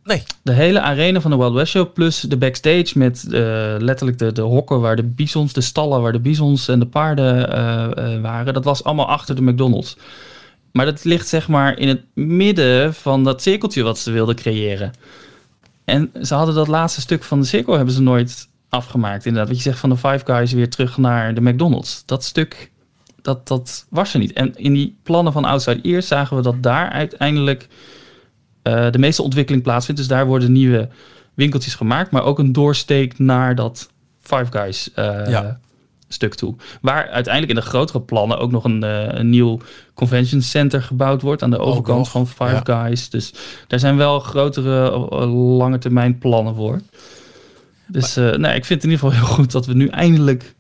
[0.05, 0.23] Nee.
[0.43, 3.33] De hele arena van de Wild West Show plus de backstage met uh,
[3.79, 7.53] letterlijk de, de hokken waar de bisons, de stallen waar de bisons en de paarden
[7.53, 8.55] uh, uh, waren.
[8.55, 9.97] Dat was allemaal achter de McDonald's.
[10.73, 14.93] Maar dat ligt zeg maar in het midden van dat cirkeltje wat ze wilden creëren.
[15.85, 19.27] En ze hadden dat laatste stuk van de cirkel hebben ze nooit afgemaakt.
[19.27, 22.03] Inderdaad, wat je zegt van de Five Guys weer terug naar de McDonald's.
[22.05, 22.71] Dat stuk
[23.27, 24.33] dat, dat was er niet.
[24.33, 27.69] En in die plannen van Outside Ears zagen we dat daar uiteindelijk
[28.63, 30.01] uh, de meeste ontwikkeling plaatsvindt.
[30.01, 30.89] Dus daar worden nieuwe
[31.35, 35.59] winkeltjes gemaakt, maar ook een doorsteek naar dat Five Guys uh, ja.
[36.09, 36.55] stuk toe.
[36.81, 39.59] Waar uiteindelijk in de grotere plannen ook nog een, uh, een nieuw
[39.95, 42.83] convention center gebouwd wordt aan de overkant van Five ja.
[42.85, 43.11] Guys.
[43.11, 43.33] Dus
[43.67, 44.91] daar zijn wel grotere
[45.31, 46.81] lange termijn plannen voor.
[47.87, 50.55] Dus maar, nou, ik vind het in ieder geval heel goed dat we nu eindelijk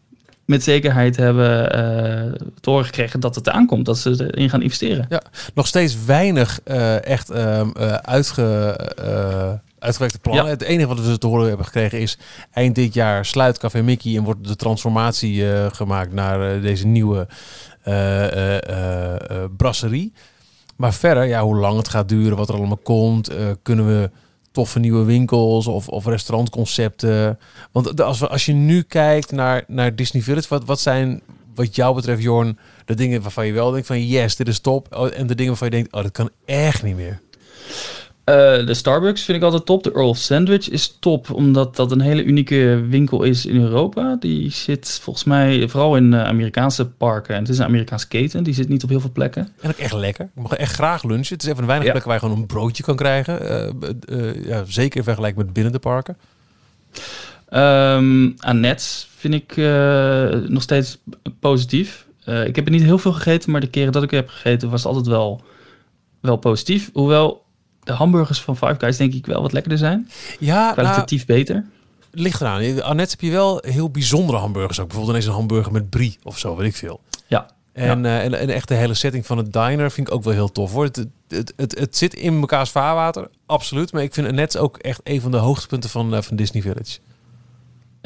[0.47, 5.07] met zekerheid hebben uh, te horen gekregen dat het aankomt, dat ze erin gaan investeren.
[5.09, 5.22] Ja,
[5.55, 7.61] nog steeds weinig uh, echt uh,
[7.92, 8.76] uitge,
[9.78, 10.44] uitgewerkte plannen.
[10.44, 10.51] Ja.
[10.51, 12.18] Het enige wat we te horen hebben gekregen is
[12.53, 17.26] eind dit jaar sluit Café Mickey en wordt de transformatie gemaakt naar deze nieuwe
[19.57, 20.12] brasserie.
[20.76, 23.30] Maar verder, ja, hoe lang het gaat duren, wat er allemaal komt,
[23.62, 24.11] kunnen we
[24.57, 27.38] toffe nieuwe winkels of, of restaurantconcepten.
[27.72, 31.22] Want als, we, als je nu kijkt naar, naar Disney Village, wat, wat zijn
[31.54, 34.94] wat jou betreft, Jorn, de dingen waarvan je wel denkt van yes, dit is top.
[34.96, 37.20] Oh, en de dingen waarvan je denkt, oh, dat kan echt niet meer.
[38.31, 38.35] Uh,
[38.66, 39.83] de Starbucks vind ik altijd top.
[39.83, 44.16] De Earl Sandwich is top, omdat dat een hele unieke winkel is in Europa.
[44.20, 47.35] Die zit volgens mij vooral in uh, Amerikaanse parken.
[47.35, 49.49] En het is een Amerikaanse keten, die zit niet op heel veel plekken.
[49.61, 50.24] En ook echt lekker.
[50.24, 51.35] Ik mag echt graag lunchen.
[51.35, 51.93] Het is even een weinig ja.
[51.93, 53.39] plekken waar je gewoon een broodje kan krijgen.
[54.09, 56.16] Uh, ja, zeker in vergelijking met binnen de parken.
[57.51, 58.85] Um, Annette
[59.16, 59.57] vind ik
[60.49, 60.99] nog steeds
[61.41, 62.07] positief.
[62.24, 64.85] ik heb er niet heel veel gegeten, maar de keren dat ik heb gegeten was
[64.85, 65.43] altijd wel,
[66.20, 66.91] wel positief.
[66.93, 67.45] Hoewel
[67.87, 70.11] de hamburgers van Five Guys denk ik wel wat lekkerder zijn.
[70.39, 71.64] Ja, kwalitatief nou, beter.
[72.11, 72.82] Ligt eraan.
[72.82, 74.87] Annette heb je wel heel bijzondere hamburgers ook.
[74.87, 77.01] Bijvoorbeeld ineens een hamburger met brie of zo, weet ik veel.
[77.26, 77.51] Ja.
[77.72, 78.20] En, ja.
[78.20, 80.72] en, en echt de hele setting van het diner vind ik ook wel heel tof
[80.72, 80.84] hoor.
[80.84, 83.93] Het, het, het, het zit in mekaars vaarwater, absoluut.
[83.93, 86.99] Maar ik vind net ook echt een van de hoogtepunten van, van Disney Village.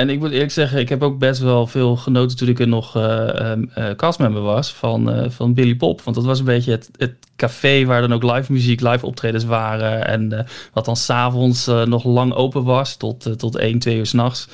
[0.01, 2.69] En ik moet eerlijk zeggen, ik heb ook best wel veel genoten toen ik er
[2.69, 6.01] nog uh, uh, castmember was van, uh, van Billy Pop.
[6.01, 9.45] Want dat was een beetje het, het café waar dan ook live muziek, live optredens
[9.45, 10.07] waren.
[10.07, 14.49] En wat dan s'avonds nog lang open was, tot, tot 1, 2 uur s'nachts.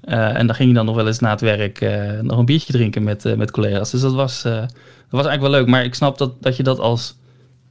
[0.00, 1.80] en dan ging je dan nog wel eens na het werk
[2.22, 3.90] nog een biertje drinken met, met collega's.
[3.90, 4.70] Dus dat was, dat
[5.10, 5.66] was eigenlijk wel leuk.
[5.66, 7.16] Maar ik snap dat, dat je dat als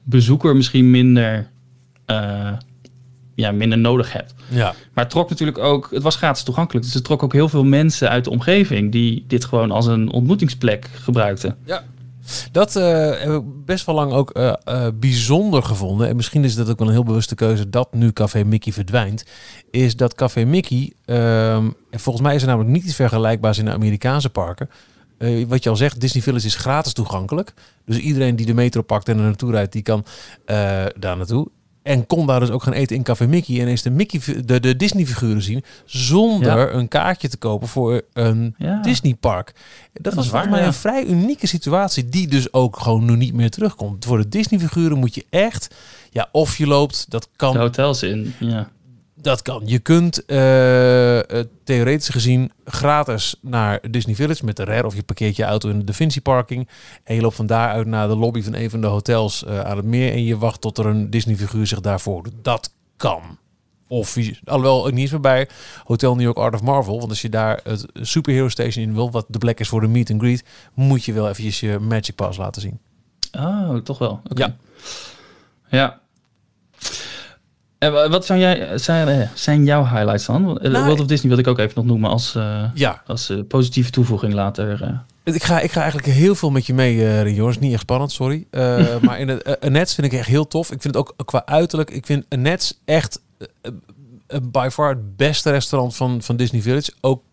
[0.03, 1.49] bezoeker misschien minder
[3.35, 4.33] ja, minder nodig hebt.
[4.49, 4.73] Ja.
[4.93, 6.85] Maar het trok natuurlijk ook, het was gratis toegankelijk.
[6.85, 10.11] Dus het trok ook heel veel mensen uit de omgeving die dit gewoon als een
[10.11, 11.57] ontmoetingsplek gebruikten.
[11.65, 11.83] Ja.
[12.51, 16.07] Dat uh, heb ik best wel lang ook uh, uh, bijzonder gevonden.
[16.07, 19.25] En misschien is dat ook wel een heel bewuste keuze dat nu Café Mickey verdwijnt.
[19.71, 23.65] Is dat Café Mickey, ehm, en volgens mij is er namelijk niet iets vergelijkbaars in
[23.65, 24.69] de Amerikaanse parken.
[25.47, 27.53] wat je al zegt, Disney Village is gratis toegankelijk.
[27.85, 30.05] Dus iedereen die de metro pakt en er naartoe rijdt, die kan
[30.45, 31.47] daar naartoe.
[31.83, 33.61] En kon daar dus ook gaan eten in Café Mickey.
[33.61, 35.63] En eens de, Mickey, de, de Disney-figuren zien.
[35.85, 38.81] Zonder een kaartje te kopen voor een ja.
[38.81, 39.53] Disney-park.
[39.93, 42.09] Dat, was volgens mij een vrij unieke situatie.
[42.09, 44.05] Die dus ook gewoon nu niet meer terugkomt.
[44.05, 45.75] Voor de Disney-figuren moet je echt.
[46.09, 47.53] Ja, of je loopt, dat kan.
[47.53, 48.33] De hotels in.
[48.39, 48.69] Ja.
[49.23, 49.61] Dat kan.
[49.65, 51.19] Je kunt uh,
[51.63, 55.79] theoretisch gezien gratis naar Disney Village met de Rare of je parkeert je auto in
[55.79, 56.69] de Da Vinci parking
[57.03, 59.77] en je loopt van daaruit naar de lobby van een van de hotels uh, aan
[59.77, 62.33] het meer en je wacht tot er een Disney figuur zich daarvoor doet.
[62.41, 63.21] Dat kan.
[63.87, 65.49] Of alhoewel niet eens meer bij
[65.83, 69.11] Hotel New York Art of Marvel, want als je daar het superhero station in wil,
[69.11, 70.43] wat de plek is voor de meet and greet,
[70.73, 72.79] moet je wel eventjes je Magic Pass laten zien.
[73.31, 74.21] Oh, toch wel.
[74.29, 74.47] Okay.
[74.47, 74.57] Ja.
[75.77, 76.01] Ja,
[77.83, 80.59] en wat zijn, jij, zijn, eh, zijn jouw highlights dan?
[80.59, 83.01] Eh, nou, World of Disney wil ik ook even nog noemen als, uh, ja.
[83.07, 84.81] als uh, positieve toevoeging later.
[84.81, 84.89] Uh.
[85.35, 87.59] Ik, ga, ik ga eigenlijk heel veel met je mee, uh, jongens.
[87.59, 88.47] Niet echt spannend, sorry.
[89.05, 90.71] maar in het Nets vind ik echt heel tof.
[90.71, 91.91] Ik vind het ook qua uiterlijk.
[91.91, 93.19] Ik vind Nets echt
[94.41, 96.93] by far het beste restaurant van, van Disney Village.
[97.01, 97.23] Ook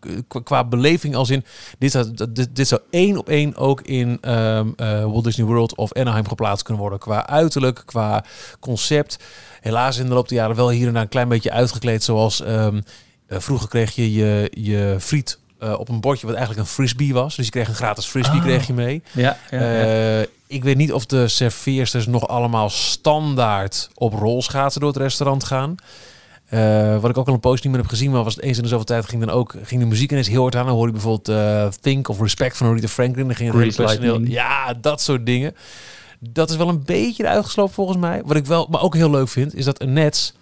[0.43, 1.45] qua, beleving als in...
[1.77, 6.27] Dit, dit, dit zou één op één ook in um, Walt Disney World of Anaheim
[6.27, 6.99] geplaatst kunnen worden.
[6.99, 8.25] Qua uiterlijk, qua
[8.59, 9.17] concept
[9.61, 12.03] helaas in de loop der jaren wel hier en daar een klein beetje uitgekleed.
[12.03, 12.83] Zoals um,
[13.27, 17.35] vroeger kreeg je je, je friet uh, op een bordje wat eigenlijk een frisbee was.
[17.35, 18.45] Dus je kreeg een gratis frisbee oh.
[18.45, 19.03] kreeg je mee.
[19.11, 20.25] Ja, ja, ja.
[20.47, 25.75] Ik weet niet of de serveersters nog allemaal standaard op rolschaatsen door het restaurant gaan.
[26.53, 28.57] Uh, wat ik ook al een post niet meer heb gezien, maar was het eens
[28.57, 30.65] in de zoveel tijd ging dan ook ging de muziek ineens heel hard aan.
[30.65, 33.25] Dan hoor je bijvoorbeeld Think of Respect van Rita Franklin.
[33.25, 34.21] Dan ging het personeel.
[34.21, 35.55] Ja, dat soort dingen.
[36.19, 38.21] Dat is wel een beetje uitgeslopen volgens mij.
[38.25, 40.33] Wat ik wel, maar ook heel leuk vind, is dat een Nets...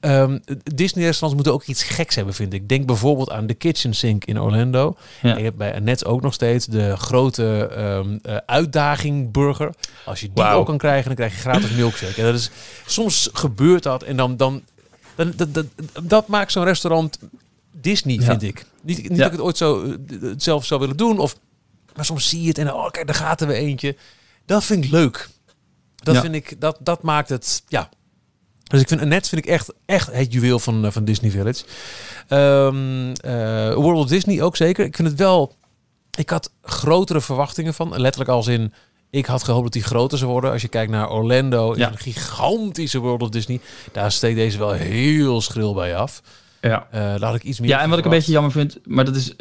[0.00, 0.40] um,
[0.74, 2.68] Disney-restaurants moeten ook iets geks hebben, vind ik.
[2.68, 4.96] Denk bijvoorbeeld aan de Kitchen Sink in Orlando.
[5.22, 5.30] Ja.
[5.30, 9.74] En je hebt bij Nets ook nog steeds de grote um, uitdaging burger.
[10.04, 10.54] Als je die wow.
[10.54, 12.20] ook kan krijgen, dan krijg je gratis milkshake.
[12.20, 12.50] En dat is,
[12.86, 14.36] soms gebeurt dat en dan...
[14.36, 14.62] dan,
[15.18, 15.66] dan dat, dat,
[16.02, 17.18] dat maakt zo'n restaurant
[17.72, 18.22] Disney, ja.
[18.22, 18.64] vind ik.
[18.82, 19.16] Niet, niet ja.
[19.16, 21.18] dat ik het ooit zo uh, zelf zou willen doen.
[21.18, 21.36] Of,
[21.96, 23.96] maar soms zie je het en oh, kijk, daar gaat er weer eentje.
[24.46, 25.28] Dat vind ik leuk.
[25.94, 26.20] Dat ja.
[26.20, 27.88] vind ik, dat, dat maakt het, ja.
[28.62, 31.64] Dus ik vind net vind ik echt, echt het juweel van, uh, van Disney Village.
[32.28, 34.84] Um, uh, World of Disney ook zeker.
[34.84, 35.56] Ik vind het wel,
[36.18, 38.00] ik had grotere verwachtingen van.
[38.00, 38.72] Letterlijk als in,
[39.10, 40.52] ik had gehoopt dat die groter zou worden.
[40.52, 41.90] Als je kijkt naar Orlando, ja.
[41.90, 43.60] een gigantische World of Disney.
[43.92, 46.22] Daar steekt deze wel heel schril bij af.
[46.60, 46.86] Ja.
[46.86, 49.04] Uh, daar had ik iets meer Ja, en wat ik een beetje jammer vind, maar
[49.04, 49.34] dat is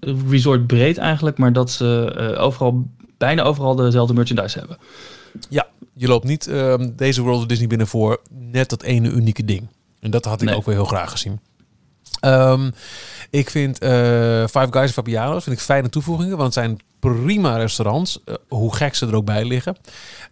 [0.00, 2.86] uh, resort breed eigenlijk, maar dat ze uh, overal
[3.18, 4.78] bijna overal dezelfde merchandise hebben.
[5.48, 9.44] Ja, je loopt niet uh, deze World of Disney binnen voor net dat ene unieke
[9.44, 9.68] ding.
[10.00, 10.56] En dat had ik nee.
[10.56, 11.40] ook wel heel graag gezien.
[12.20, 12.72] Um,
[13.30, 16.80] ik vind Five Guys en Fabiano's vind ik fijne toevoegingen, want het zijn
[17.12, 19.76] prima restaurants, uh, hoe gek ze er ook bij liggen.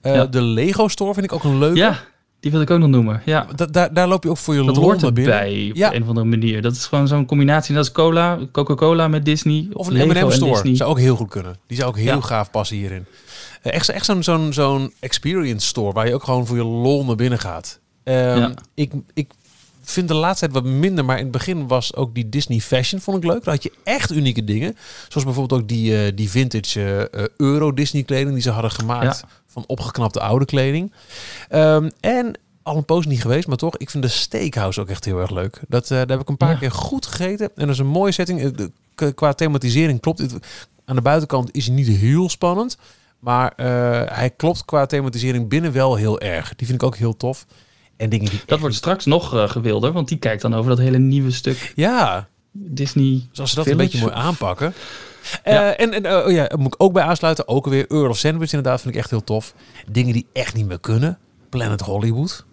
[0.02, 0.26] Uh, ja.
[0.26, 1.76] De Lego Store vind ik ook een leuke.
[1.76, 1.98] Ja.
[2.40, 3.22] Die wil ik ook nog noemen.
[3.24, 3.46] Ja.
[3.54, 5.94] Da daar, daar loop je ook voor je dat hoort bij op ja.
[5.94, 6.62] een of andere manier.
[6.62, 7.74] Dat is gewoon zo'n combinatie.
[7.74, 9.68] Dat is cola, Coca-Cola met Disney.
[9.72, 10.52] Of een M&M store.
[10.52, 10.76] Disney.
[10.76, 11.56] Zou ook heel goed kunnen.
[11.66, 12.20] Die zou ook heel ja.
[12.20, 13.06] gaaf passen hierin.
[13.62, 17.04] Uh, echt echt zo'n zo'n zo'n experience store waar je ook gewoon voor je lol
[17.04, 17.80] naar binnen gaat.
[18.04, 18.52] Um, ja.
[18.74, 19.30] ik, ik
[19.82, 23.00] vind de laatste tijd wat minder, maar in het begin was ook die Disney Fashion
[23.00, 23.44] vond ik leuk.
[23.44, 24.76] Daar had je echt unieke dingen.
[25.08, 29.20] Zoals bijvoorbeeld ook die, uh, die vintage uh, Euro Disney kleding die ze hadden gemaakt
[29.20, 29.28] ja.
[29.46, 30.92] van opgeknapte oude kleding.
[31.50, 35.04] Um, en al een poos niet geweest, maar toch, ik vind de steakhouse ook echt
[35.04, 35.60] heel erg leuk.
[35.68, 36.58] Dat, daar heb ik een paar ja.
[36.58, 37.46] keer goed gegeten.
[37.46, 38.70] En dat is een mooie setting.
[39.14, 40.34] Qua thematisering klopt het.
[40.84, 42.76] Aan de buitenkant is hij niet heel spannend.
[43.18, 43.52] Maar
[44.12, 46.54] hij klopt qua thematisering binnen wel heel erg.
[46.56, 47.46] Die vind ik ook heel tof.
[47.96, 50.78] En dingen die dat wordt straks nog uh, gewilder, want die kijkt dan over dat
[50.78, 51.72] hele nieuwe stuk.
[51.76, 52.28] Ja.
[52.52, 53.28] Disney.
[53.32, 54.74] Zoals ze dat een beetje mooi aanpakken.
[55.44, 55.76] Ja.
[55.76, 57.48] En, en oh ja, moet ik ook bij aansluiten.
[57.48, 59.54] Ook weer Earl of Sandwich inderdaad vind ik echt heel tof.
[59.90, 61.18] Dingen die echt niet meer kunnen.
[61.48, 62.44] Planet Hollywood.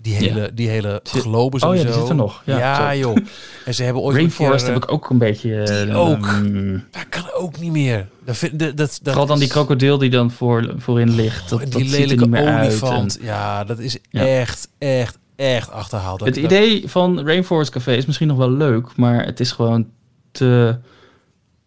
[0.00, 0.48] Die hele, ja.
[0.54, 1.68] die hele sowieso.
[1.68, 2.42] Oh ja, die zit er nog.
[2.44, 3.16] Ja, ja joh.
[3.64, 5.82] En ze hebben ooit Rainforest heb ik ook een beetje...
[5.84, 6.26] Die ook.
[6.26, 8.08] Um, dat kan ook niet meer.
[8.24, 11.48] Dat vind, dat, dat, Vooral dan die krokodil die dan voor, voorin ligt.
[11.48, 13.18] Dat, oh, die dat lelijke olifant.
[13.18, 13.24] En...
[13.24, 16.20] Ja, dat is echt, echt, echt achterhaald.
[16.20, 19.88] Het idee van Rainforest Café is misschien nog wel leuk, maar het is gewoon
[20.30, 20.78] te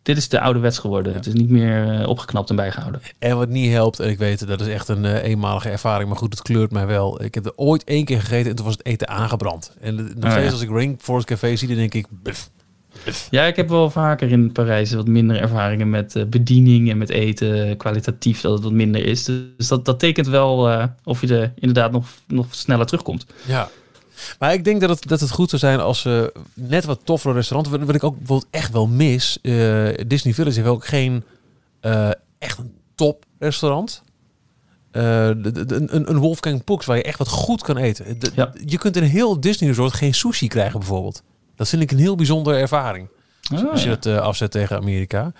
[0.02, 1.14] dit is de ouderwets geworden.
[1.14, 3.02] Het is niet meer uh, opgeknapt en bijgehouden.
[3.20, 6.18] En wat niet helpt, en ik weet dat is echt een uh, eenmalige ervaring, maar
[6.18, 7.24] goed, het kleurt mij wel.
[7.24, 9.76] Ik heb er ooit één keer gegeten en toen was het eten aangebrand.
[9.82, 10.52] En nog oh, steeds ja.
[10.52, 12.06] als ik Rainforest Café zie, dan denk ik.
[13.30, 17.10] Ja, ik heb wel vaker in Parijs wat minder ervaringen met uh, bediening en met
[17.10, 19.24] eten, kwalitatief dat het wat minder is.
[19.24, 23.26] Dus dat, dat tekent wel of je er inderdaad nog, nog sneller terugkomt.
[23.45, 23.70] Ja,
[24.39, 27.34] maar ik denk dat het, dat het goed zou zijn als ze net wat toffere
[27.34, 27.86] restaurants...
[27.86, 29.39] Wat ik ook bijvoorbeeld echt wel mis...
[29.41, 31.24] Uh, Disney Village heeft ook geen
[31.82, 32.09] uh,
[32.39, 34.03] echt een top restaurant.
[34.91, 38.19] Uh, een, een Wolfgang Pucks waar je echt wat goed kan eten.
[38.19, 38.53] De, ja.
[38.65, 41.24] Je kunt in een heel Disney resort geen sushi krijgen bijvoorbeeld.
[41.55, 43.07] Dat vind ik een heel bijzondere ervaring.
[43.53, 45.34] Oh, als je het afzet tegen Amerika.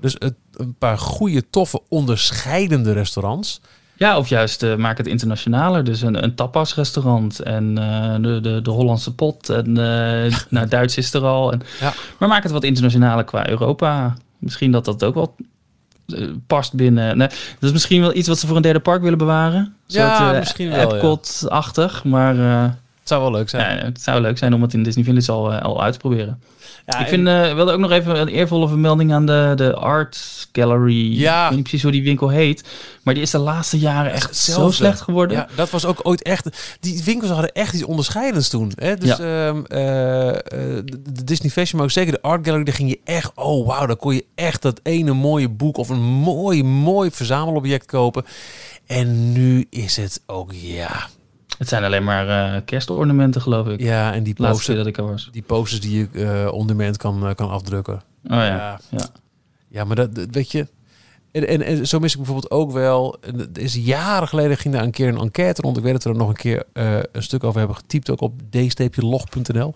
[0.00, 0.16] Dus
[0.52, 3.60] een paar goede, toffe, onderscheidende restaurants...
[3.98, 5.84] Ja, of juist uh, maak het internationaler.
[5.84, 9.48] Dus een, een tapasrestaurant en uh, de, de, de Hollandse pot.
[9.48, 11.52] En uh, nou, Duits is er al.
[11.52, 11.92] En, ja.
[12.18, 14.16] Maar maak het wat internationaler qua Europa.
[14.38, 15.34] Misschien dat dat ook wel
[16.46, 17.16] past binnen.
[17.16, 19.74] Nee, dat is misschien wel iets wat ze voor een derde park willen bewaren.
[19.86, 20.94] Ja, soort, misschien wel.
[20.94, 22.36] Epcot-achtig, maar...
[23.08, 23.76] het zou wel leuk zijn.
[23.76, 26.42] Ja, het zou leuk zijn om het in Disney Village al, al uit te proberen.
[26.86, 30.48] Ja, ik vind, uh, wilde ook nog even een eervolle vermelding aan de, de Art
[30.52, 31.18] Gallery.
[31.18, 31.42] Ja.
[31.42, 32.64] Ik weet niet precies hoe die winkel heet.
[33.02, 35.36] Maar die is de laatste jaren echt zo slecht geworden.
[35.36, 36.76] Ja, dat was ook ooit echt...
[36.80, 38.72] Die winkels hadden echt iets onderscheidends toen.
[38.74, 38.96] Hè?
[38.96, 39.48] Dus ja.
[39.48, 43.32] um, uh, de Disney Fashion, maar ook zeker de Art Gallery, daar ging je echt...
[43.34, 47.86] Oh, wauw, daar kon je echt dat ene mooie boek of een mooi, mooi verzamelobject
[47.86, 48.24] kopen.
[48.86, 51.08] En nu is het ook, ja...
[51.58, 53.80] Het zijn alleen maar uh, kerstornamenten, geloof ik.
[53.80, 55.28] Ja, en die posters, dat ik er was.
[55.32, 56.08] Die posters die je
[56.72, 57.94] uh, kan, uh, kan afdrukken.
[57.94, 58.00] Oh
[58.30, 58.46] ja.
[58.46, 59.06] Ja, ja.
[59.68, 60.66] ja maar dat, weet je.
[61.32, 63.16] En, en, en, zo mis ik bijvoorbeeld ook wel.
[63.20, 65.76] Het is jaren geleden ging daar een keer een enquête rond.
[65.76, 68.40] Ik weet dat we er nog een keer een stuk over hebben getypt, ook op
[68.50, 69.74] d-log.nl.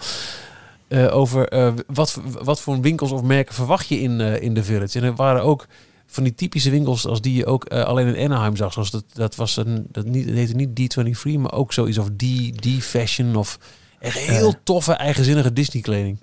[1.10, 1.48] over
[1.86, 4.98] wat, wat voor winkels of merken verwacht je in, in de village.
[4.98, 5.66] En er waren ook
[6.12, 8.72] van die typische winkels als die je ook uh, alleen in Anaheim zag.
[8.72, 12.08] Zoals dat, dat was een, dat niet, het heette niet D23, maar ook zoiets of
[12.16, 12.22] D,
[12.62, 13.58] D Fashion of
[13.98, 16.18] echt heel toffe, eigenzinnige Disney kleding.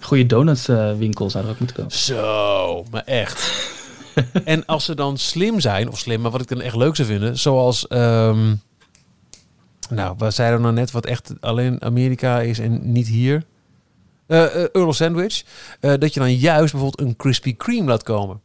[0.00, 1.92] Goede donutswinkel uh, zou er ook moeten komen.
[1.92, 3.52] Zo, maar echt.
[4.44, 7.08] en als ze dan slim zijn, of slim, maar wat ik dan echt leuk zou
[7.08, 7.86] vinden, zoals...
[7.88, 8.60] Um,
[9.90, 13.44] nou, we zeiden nou net wat echt alleen Amerika is en niet hier.
[14.26, 15.42] Uh, uh, Earl Sandwich.
[15.80, 18.40] Uh, dat je dan juist bijvoorbeeld een Krispy Kreme laat komen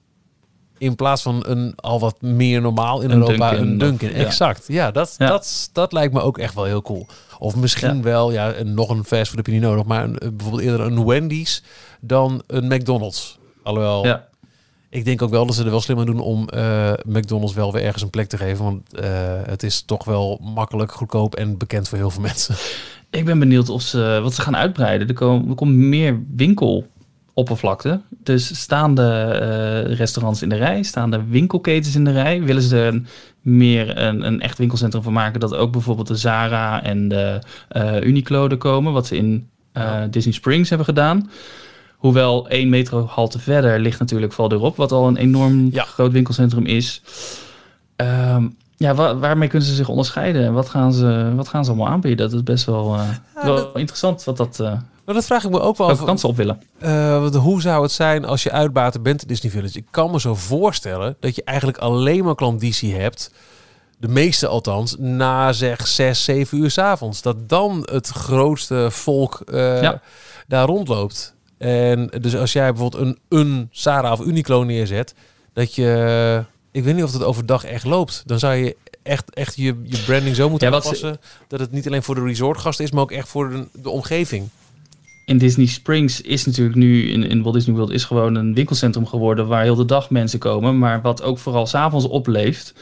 [0.78, 3.82] in plaats van een al wat meer normaal in een Europa een.
[3.94, 4.08] Of, ja.
[4.10, 4.64] Exact.
[4.68, 5.28] Ja, dat, Ja.
[5.28, 7.08] Dat, dat lijkt me ook echt wel heel cool.
[7.40, 8.02] Of misschien Ja.
[8.02, 10.82] wel, ja, en nog een fast food heb je niet nodig, maar een, bijvoorbeeld eerder
[10.86, 11.64] een Wendy's
[12.02, 13.38] dan een McDonald's.
[13.64, 14.28] Alhoewel, Ja.
[14.90, 17.72] ik denk ook wel dat ze er wel slim aan doen om eh, McDonald's wel
[17.74, 18.64] weer ergens een plek te geven.
[18.64, 19.10] Want eh,
[19.46, 22.56] het is toch wel makkelijk, goedkoop en bekend voor heel veel mensen.
[23.10, 25.08] Ik ben benieuwd of ze wat ze gaan uitbreiden.
[25.08, 26.24] Er, komen, er komt meer
[27.34, 28.02] winkeloppervlakte.
[28.24, 32.42] Dus staande eh, restaurants in de rij, staande winkelketens in de rij.
[32.44, 33.02] Willen ze er
[33.42, 38.02] meer een, een echt winkelcentrum van maken dat ook bijvoorbeeld de Zara en de eh
[38.02, 40.02] Uniqlo er komen, wat ze in eh.
[40.10, 41.30] Disney Springs hebben gedaan.
[41.98, 45.84] Hoewel één metrohalte verder ligt natuurlijk Val d'Europe, wat al een enorm Ja.
[45.84, 47.02] groot winkelcentrum is.
[47.96, 50.46] Ehm, ja, wa- waarmee kunnen ze zich onderscheiden?
[50.46, 52.26] En wat gaan ze, wat gaan ze allemaal aanbieden?
[52.30, 52.98] Dat is best wel,
[53.44, 54.74] wel dat- interessant wat dat, eh
[55.06, 56.04] Maar dat vraag ik me ook wel af.
[56.04, 56.62] kant ze op willen.
[56.80, 59.78] Eh, want hoe zou het zijn als je uitbater bent in Disney Village?
[59.78, 63.32] Ik kan me zo voorstellen dat je eigenlijk alleen maar klanditie hebt.
[63.98, 67.22] De meeste althans, na zeg 6, 7 uur 's avonds.
[67.22, 70.02] Dat dan het grootste volk eh, Ja.
[70.48, 71.36] daar rondloopt.
[71.58, 75.14] En dus als jij bijvoorbeeld een, een Sarah of Uniqlo neerzet,
[75.54, 76.44] dat je...
[76.72, 78.24] Ik weet niet of dat overdag echt loopt.
[78.26, 81.18] Dan zou je echt, echt je, je branding zo moeten Ja, aanpassen...
[81.48, 84.50] dat het niet alleen voor de resortgasten is, maar ook echt voor de, de omgeving.
[85.26, 89.06] In Disney Springs is natuurlijk nu, in, in Walt Disney World, is gewoon een winkelcentrum
[89.06, 90.78] geworden waar heel de dag mensen komen.
[90.78, 92.74] Maar wat ook vooral s'avonds opleeft.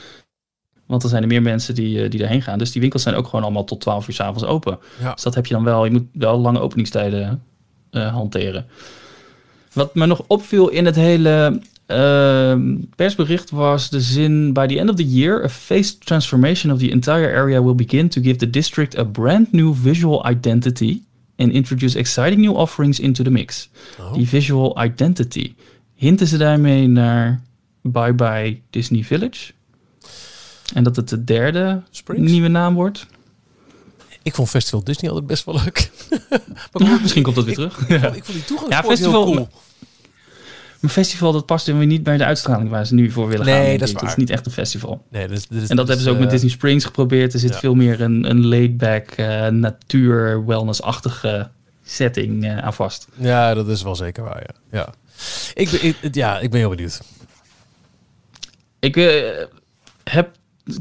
[0.86, 2.58] Want er zijn er meer mensen die, eh, die daarheen gaan.
[2.58, 4.80] Dus die winkels zijn ook gewoon allemaal tot 12 uur s'avonds open.
[5.02, 5.14] Ja.
[5.14, 5.86] Dus dat heb je dan wel.
[5.86, 7.44] Je moet wel lange openingstijden
[7.92, 8.66] eh, hanteren.
[9.74, 14.54] Wat me nog opviel in het hele ehm, persbericht was de zin...
[14.54, 18.10] By the end of the year, a phased transformation of the entire area will begin
[18.10, 21.02] to give the district a brand new visual identity
[21.38, 23.70] and introduce exciting new offerings into the mix.
[24.00, 24.14] Oh.
[24.14, 25.54] Die visual identity.
[25.96, 27.42] hinten ze daarmee naar
[27.82, 29.52] Bye Bye Disney Village?
[30.74, 32.32] En dat het de derde Springs?
[32.32, 33.06] nieuwe naam wordt?
[34.24, 35.92] Ik vond Festival Disney altijd best wel leuk.
[36.74, 37.80] maar misschien komt dat weer terug.
[37.80, 39.50] Ik, ik, vond, ik vond die Ja, festival- heel cool.
[40.82, 43.56] Een festival dat past weer niet bij de uitstraling waar ze nu voor willen Nee,
[43.56, 43.66] gaan.
[43.66, 44.04] denk dat is waar.
[44.04, 45.06] Het is niet echt een festival.
[45.10, 45.28] Nee,
[45.68, 47.34] En dat hebben ze ook met eh, Disney Springs geprobeerd.
[47.34, 47.60] Er zit ja.
[47.60, 51.50] veel meer een, een laid-back, eh, natuur, wellness-achtige
[51.84, 53.08] setting eh, aan vast.
[53.16, 54.78] Ja, dat is wel zeker waar, ja.
[54.80, 54.94] ja.
[55.54, 57.02] Ik, ben, ik, ja, ik ben heel benieuwd.
[58.80, 58.96] Ik
[60.04, 60.30] heb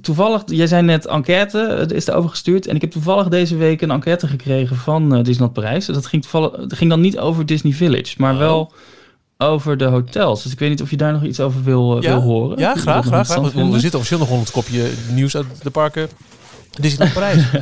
[0.01, 2.67] toevallig, jij zei net enquête, is er overgestuurd.
[2.67, 5.87] En ik heb toevallig deze week een enquête gekregen van Disneyland Parijs.
[5.87, 8.39] Dat ging, toevallig, dat ging dan niet over Disney Village, maar Oh.
[8.39, 8.73] wel
[9.41, 10.43] over de hotels.
[10.43, 12.11] Dus ik weet niet of je daar nog iets over wil, eh, Ja?
[12.11, 12.59] wil horen.
[12.59, 13.27] Ja, graag, graag.
[13.27, 13.53] graag.
[13.53, 16.09] Want We zitten officieel nog onder het kopje nieuws uit de parken.
[16.81, 17.45] Disneyland Parijs.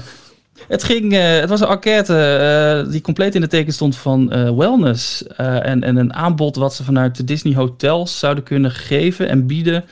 [0.68, 4.28] Het, ging, eh, het was een enquête eh, die compleet in de teken stond van
[4.56, 5.26] wellness.
[5.36, 9.84] en, en een aanbod wat ze vanuit de Disney hotels zouden kunnen geven en bieden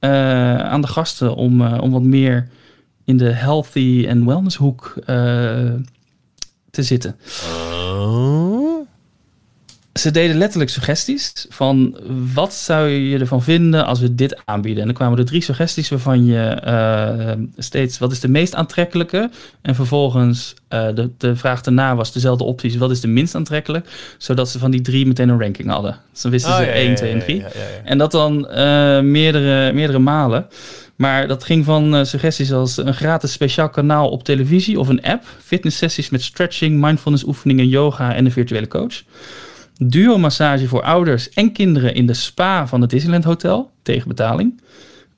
[0.00, 1.34] aan de gasten.
[1.34, 2.48] Om, om wat meer
[3.04, 4.94] in de healthy en wellness hoek
[6.70, 7.16] te zitten.
[7.82, 8.51] Oh.
[9.92, 11.96] Ze deden letterlijk suggesties van
[12.34, 14.80] wat zou je ervan vinden als we dit aanbieden.
[14.80, 19.30] En dan kwamen er drie suggesties waarvan je eh, steeds wat is de meest aantrekkelijke.
[19.62, 22.76] En vervolgens eh, de, de vraag daarna was dezelfde opties.
[22.76, 24.14] Wat is de minst aantrekkelijk?
[24.18, 25.98] Zodat ze van die drie meteen een ranking hadden.
[26.12, 27.36] Dus dan wisten Oh, ze ja, 1, ja, 2 en ja, 3.
[27.36, 27.84] ja, ja, ja.
[27.84, 30.46] En dat dan eh, meerdere, meerdere malen.
[30.96, 35.24] Maar dat ging van suggesties als een gratis speciaal kanaal op televisie of een app.
[35.42, 39.02] Fitnesssessies met stretching, mindfulness oefeningen, yoga en een virtuele coach.
[39.76, 44.60] Duo-massage voor ouders en kinderen in de spa van het Disneyland Hotel tegen betaling.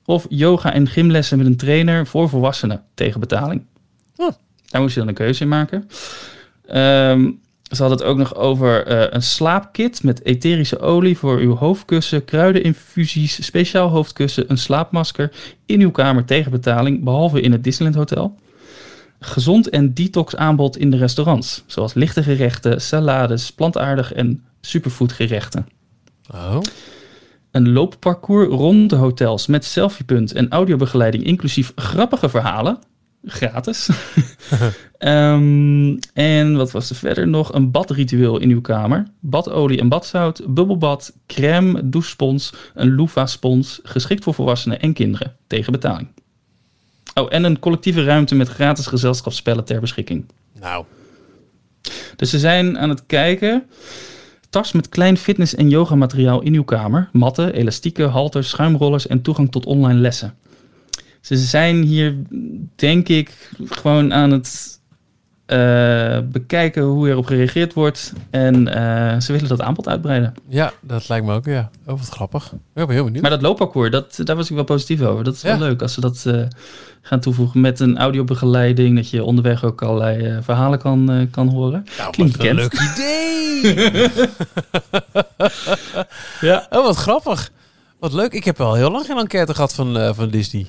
[0.05, 3.65] Of yoga en gymlessen met een trainer voor volwassenen tegen betaling.
[4.15, 4.29] Huh.
[4.69, 5.89] Daar moest je dan een keuze in maken.
[6.65, 7.31] Ehm,
[7.71, 12.25] ze hadden het ook nog over eh, een slaapkit met etherische olie voor uw hoofdkussen,
[12.25, 15.31] kruideninfusies, speciaal hoofdkussen, een slaapmasker
[15.65, 18.35] in uw kamer tegen betaling, behalve in het Disneyland Hotel.
[19.25, 25.67] Gezond en detox aanbod in de restaurants, zoals lichte gerechten, salades, plantaardig en superfood gerechten.
[26.33, 26.61] Oh.
[27.51, 32.79] Een loopparcours rond de hotels met selfiepunt en audiobegeleiding, inclusief grappige verhalen.
[33.23, 33.89] Gratis.
[34.97, 37.53] Ehm, en wat was er verder nog?
[37.53, 39.07] Een badritueel in uw kamer.
[39.19, 43.79] Badolie en badzout, bubbelbad, crème, douchespons, een loofah-spons.
[43.83, 45.35] Geschikt voor volwassenen en kinderen.
[45.47, 46.07] Tegen betaling.
[47.19, 50.25] Oh, en een collectieve ruimte met gratis gezelschapsspellen ter beschikking.
[50.59, 50.85] Nou,
[52.15, 53.63] Dus ze zijn aan het kijken.
[54.49, 57.09] Tas met klein fitness- en yogamateriaal in uw kamer.
[57.11, 60.37] Matten, elastieken, halters, schuimrollers en toegang tot online lessen.
[61.21, 62.15] Ze zijn hier,
[62.75, 64.79] denk ik, gewoon aan het
[65.45, 68.13] eh, bekijken hoe erop gereageerd wordt.
[68.29, 70.33] En eh, ze willen dat aanbod uitbreiden.
[70.47, 71.69] ja, dat lijkt me ook, ja.
[71.85, 72.45] Oh, wat grappig.
[72.53, 73.21] Ik ben heel benieuwd.
[73.21, 75.23] Maar dat loopparcours, dat, daar was ik wel positief over.
[75.23, 75.57] Dat is Ja.
[75.57, 76.41] wel leuk als ze dat eh,
[77.01, 78.95] gaan toevoegen met een audiobegeleiding.
[78.95, 81.85] Dat je onderweg ook allerlei verhalen kan, kan horen.
[81.97, 84.09] nou, klinkt wat een leuk idee!
[86.41, 86.65] Ja.
[86.69, 87.51] Oh, wat grappig.
[87.99, 88.33] Wat leuk.
[88.33, 90.67] Ik heb wel heel lang geen enquête gehad van, van Disney.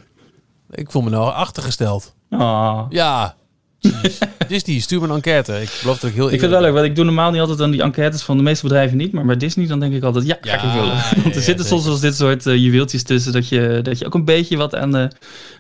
[0.71, 2.15] Ik voel me nou achtergesteld.
[2.31, 2.83] Ah.
[2.89, 3.35] Ja.
[4.49, 5.61] Disney, stuur me een enquête.
[5.61, 6.25] Ik geloof dat ik heel...
[6.25, 8.37] Ik vind het wel leuk, want ik doe normaal niet altijd aan die enquêtes van
[8.37, 9.13] de meeste bedrijven niet.
[9.13, 10.87] Maar bij Disney dan denk ik altijd, ja, ga ik invullen.
[10.87, 13.81] ja, Want ja, er zitten soms wel eens dit soort eh, juweeltjes tussen, dat je,
[13.83, 15.11] dat je ook een beetje wat aan de,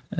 [0.08, 0.16] eh,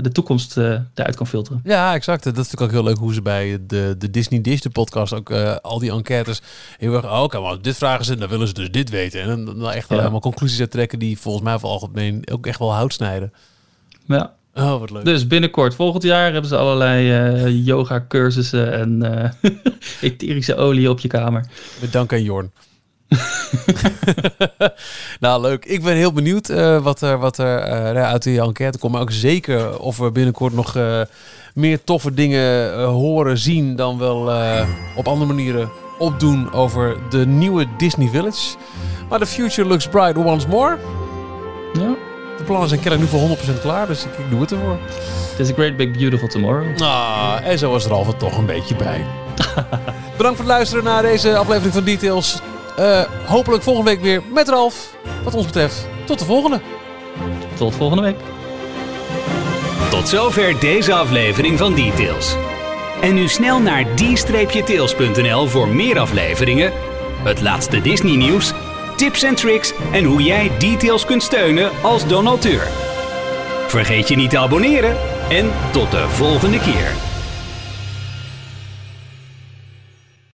[0.00, 1.60] de toekomst eh daaruit kan filteren.
[1.64, 2.24] Ja, exact.
[2.24, 5.12] Dat is natuurlijk ook heel leuk hoe ze bij de, de Disney Dish, de podcast,
[5.12, 5.30] ook
[5.62, 6.40] al die enquêtes
[6.78, 7.04] heel erg...
[7.04, 9.20] Oh, oké, maar als dit vragen ze, dan willen ze dus dit weten.
[9.20, 9.96] En dan, dan echt Ja.
[9.96, 13.32] allemaal conclusies uit trekken die volgens mij voor algemeen ook echt wel hout snijden.
[14.06, 14.34] Ja.
[14.54, 15.04] Oh, wat leuk.
[15.04, 19.40] Dus binnenkort, volgend jaar, hebben ze allerlei eh, yoga cursussen en eh,
[20.10, 21.46] etherische olie op je kamer.
[21.80, 22.52] Met dank aan Jorn.
[25.20, 25.64] nou, leuk.
[25.64, 28.92] Ik ben heel benieuwd eh, wat er, wat er eh, uit die enquête komt.
[28.92, 31.00] Maar ook zeker of we binnenkort nog eh,
[31.54, 33.76] meer toffe dingen horen, zien...
[33.76, 38.56] dan wel eh, op andere manieren opdoen over de nieuwe Disney Village.
[39.08, 40.78] Maar the future looks bright once more.
[41.72, 42.03] Ja.
[42.44, 44.78] Plannen zijn kennelijk nu voor 100% klaar, dus ik, ik doe het ervoor.
[45.32, 46.80] It is a great big beautiful tomorrow.
[46.82, 49.04] Ah, en zo was er altijd toch een beetje bij.
[50.16, 52.40] Bedankt voor het luisteren naar deze aflevering van Details.
[52.76, 54.96] Eh, hopelijk volgende week weer met Ralf.
[55.22, 56.60] Wat ons betreft, tot de volgende.
[57.54, 58.16] Tot volgende week.
[59.90, 62.36] Tot zover deze aflevering van Details.
[63.00, 66.72] En nu snel naar d-tails.nl voor meer afleveringen,
[67.24, 68.52] het laatste Disney nieuws,
[69.04, 72.68] tips en tricks en hoe jij Details kunt steunen als donateur.
[73.68, 74.96] Vergeet je niet te abonneren
[75.28, 77.13] en tot de volgende keer.